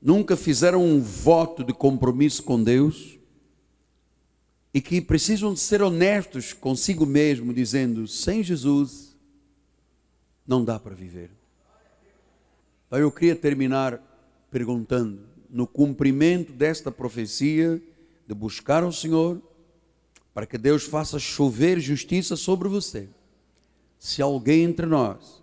nunca 0.02 0.36
fizeram 0.36 0.84
um 0.84 1.00
voto 1.00 1.62
de 1.62 1.72
compromisso 1.72 2.42
com 2.42 2.60
Deus 2.60 3.16
e 4.74 4.80
que 4.80 5.00
precisam 5.00 5.54
de 5.54 5.60
ser 5.60 5.82
honestos 5.82 6.52
consigo 6.52 7.06
mesmo, 7.06 7.54
dizendo: 7.54 8.08
sem 8.08 8.42
Jesus 8.42 9.16
não 10.44 10.64
dá 10.64 10.80
para 10.80 10.96
viver. 10.96 11.30
Eu 12.90 13.12
queria 13.12 13.36
terminar 13.36 14.02
perguntando, 14.50 15.32
no 15.54 15.68
cumprimento 15.68 16.52
desta 16.52 16.90
profecia 16.90 17.80
de 18.26 18.34
buscar 18.34 18.82
ao 18.82 18.90
Senhor, 18.90 19.40
para 20.34 20.46
que 20.46 20.58
Deus 20.58 20.82
faça 20.82 21.16
chover 21.16 21.78
justiça 21.78 22.34
sobre 22.34 22.68
você. 22.68 23.08
Se 23.96 24.20
alguém 24.20 24.64
entre 24.64 24.84
nós 24.84 25.40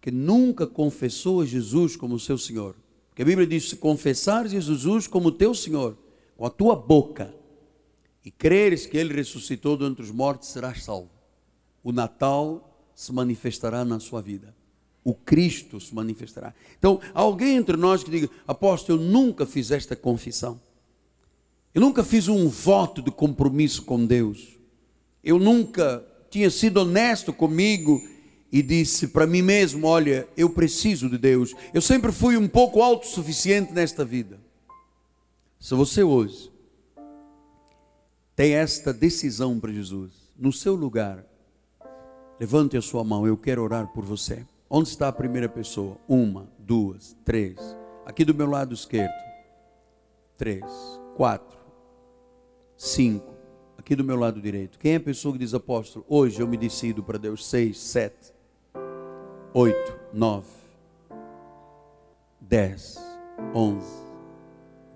que 0.00 0.10
nunca 0.10 0.66
confessou 0.66 1.42
a 1.42 1.46
Jesus 1.46 1.94
como 1.94 2.18
seu 2.18 2.36
Senhor, 2.36 2.74
porque 3.08 3.22
a 3.22 3.24
Bíblia 3.24 3.46
diz: 3.46 3.68
se 3.68 3.76
confessares 3.76 4.50
Jesus 4.50 5.06
como 5.06 5.30
teu 5.30 5.54
Senhor, 5.54 5.96
com 6.36 6.44
a 6.44 6.50
tua 6.50 6.74
boca, 6.74 7.32
e 8.24 8.32
creres 8.32 8.84
que 8.84 8.98
Ele 8.98 9.14
ressuscitou 9.14 9.76
dentre 9.76 10.02
os 10.02 10.10
mortos, 10.10 10.48
serás 10.48 10.82
salvo. 10.82 11.08
O 11.84 11.92
Natal 11.92 12.84
se 12.96 13.12
manifestará 13.12 13.84
na 13.84 14.00
sua 14.00 14.20
vida. 14.20 14.55
O 15.06 15.14
Cristo 15.14 15.78
se 15.78 15.94
manifestará. 15.94 16.52
Então, 16.76 17.00
alguém 17.14 17.56
entre 17.56 17.76
nós 17.76 18.02
que 18.02 18.10
diga, 18.10 18.28
apóstolo, 18.44 19.00
eu 19.00 19.04
nunca 19.04 19.46
fiz 19.46 19.70
esta 19.70 19.94
confissão. 19.94 20.60
Eu 21.72 21.80
nunca 21.80 22.02
fiz 22.02 22.26
um 22.26 22.48
voto 22.48 23.00
de 23.00 23.12
compromisso 23.12 23.84
com 23.84 24.04
Deus. 24.04 24.58
Eu 25.22 25.38
nunca 25.38 26.04
tinha 26.28 26.50
sido 26.50 26.78
honesto 26.78 27.32
comigo 27.32 28.02
e 28.50 28.60
disse 28.60 29.06
para 29.06 29.28
mim 29.28 29.42
mesmo: 29.42 29.86
Olha, 29.86 30.26
eu 30.36 30.50
preciso 30.50 31.08
de 31.08 31.18
Deus. 31.18 31.54
Eu 31.72 31.80
sempre 31.80 32.10
fui 32.10 32.36
um 32.36 32.48
pouco 32.48 32.82
autossuficiente 32.82 33.72
nesta 33.72 34.04
vida. 34.04 34.40
Se 35.60 35.72
você 35.72 36.02
hoje 36.02 36.50
tem 38.34 38.54
esta 38.54 38.92
decisão 38.92 39.60
para 39.60 39.72
Jesus, 39.72 40.10
no 40.36 40.52
seu 40.52 40.74
lugar, 40.74 41.24
levante 42.40 42.76
a 42.76 42.82
sua 42.82 43.04
mão, 43.04 43.24
eu 43.24 43.36
quero 43.36 43.62
orar 43.62 43.86
por 43.86 44.04
você. 44.04 44.44
Onde 44.68 44.88
está 44.88 45.08
a 45.08 45.12
primeira 45.12 45.48
pessoa? 45.48 45.96
Uma, 46.08 46.48
duas, 46.58 47.16
três. 47.24 47.56
Aqui 48.04 48.24
do 48.24 48.34
meu 48.34 48.48
lado 48.48 48.74
esquerdo. 48.74 49.14
Três, 50.36 50.64
quatro, 51.16 51.56
cinco. 52.76 53.34
Aqui 53.78 53.94
do 53.94 54.02
meu 54.02 54.16
lado 54.16 54.40
direito. 54.40 54.78
Quem 54.78 54.94
é 54.94 54.96
a 54.96 55.00
pessoa 55.00 55.32
que 55.32 55.38
diz, 55.38 55.54
apóstolo, 55.54 56.04
hoje 56.08 56.40
eu 56.40 56.48
me 56.48 56.56
decido 56.56 57.02
para 57.02 57.18
Deus? 57.18 57.46
Seis, 57.46 57.78
sete, 57.78 58.34
oito, 59.54 59.98
nove, 60.12 60.50
dez, 62.40 62.98
onze, 63.54 64.04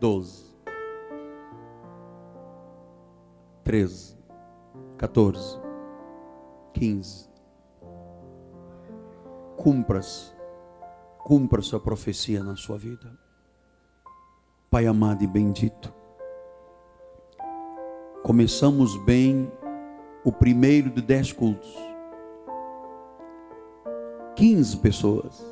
doze, 0.00 0.44
treze, 3.62 4.16
14, 4.98 5.60
15, 6.74 7.29
cumpras, 9.60 10.34
cumpra 11.18 11.60
sua 11.60 11.78
profecia 11.78 12.42
na 12.42 12.56
sua 12.56 12.78
vida. 12.78 13.12
Pai 14.70 14.86
amado 14.86 15.22
e 15.22 15.26
bendito, 15.26 15.92
começamos 18.22 18.96
bem 19.04 19.52
o 20.24 20.32
primeiro 20.32 20.88
de 20.88 21.02
dez 21.02 21.30
cultos. 21.30 21.76
Quinze 24.34 24.74
pessoas, 24.78 25.44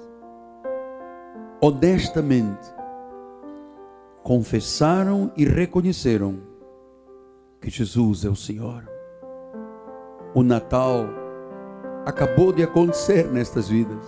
honestamente, 1.61 2.66
confessaram 4.22 5.30
e 5.36 5.44
reconheceram 5.44 6.40
que 7.61 7.68
Jesus 7.68 8.24
é 8.24 8.30
o 8.30 8.36
Senhor. 8.36 8.88
O 10.34 10.42
Natal 10.42 11.27
acabou 12.09 12.54
de 12.54 12.62
acontecer 12.62 13.26
nestas 13.26 13.68
vidas. 13.68 14.02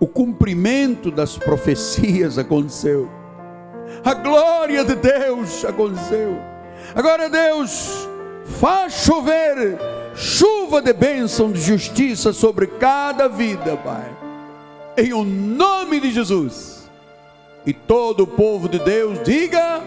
O 0.00 0.06
cumprimento 0.06 1.10
das 1.10 1.36
profecias 1.36 2.38
aconteceu. 2.38 3.06
A 4.02 4.14
glória 4.14 4.82
de 4.82 4.94
Deus 4.94 5.62
aconteceu. 5.62 6.38
Agora, 6.94 7.28
Deus, 7.28 8.08
faz 8.58 8.94
chover 9.04 9.78
chuva 10.14 10.80
de 10.80 10.94
bênção, 10.94 11.52
de 11.52 11.60
justiça 11.60 12.32
sobre 12.32 12.66
cada 12.66 13.28
vida, 13.28 13.76
Pai. 13.76 14.10
Em 14.96 15.12
o 15.12 15.22
nome 15.22 16.00
de 16.00 16.10
Jesus. 16.10 16.88
E 17.66 17.74
todo 17.74 18.22
o 18.22 18.26
povo 18.26 18.70
de 18.70 18.78
Deus 18.78 19.22
diga: 19.22 19.82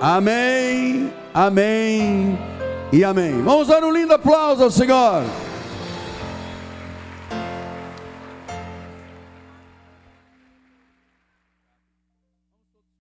Amém, 0.00 1.12
Amém 1.32 2.36
e 2.92 3.04
Amém. 3.04 3.40
Vamos 3.42 3.68
dar 3.68 3.84
um 3.84 3.92
lindo 3.92 4.12
aplauso 4.12 4.64
ao 4.64 4.70
Senhor. 4.72 5.22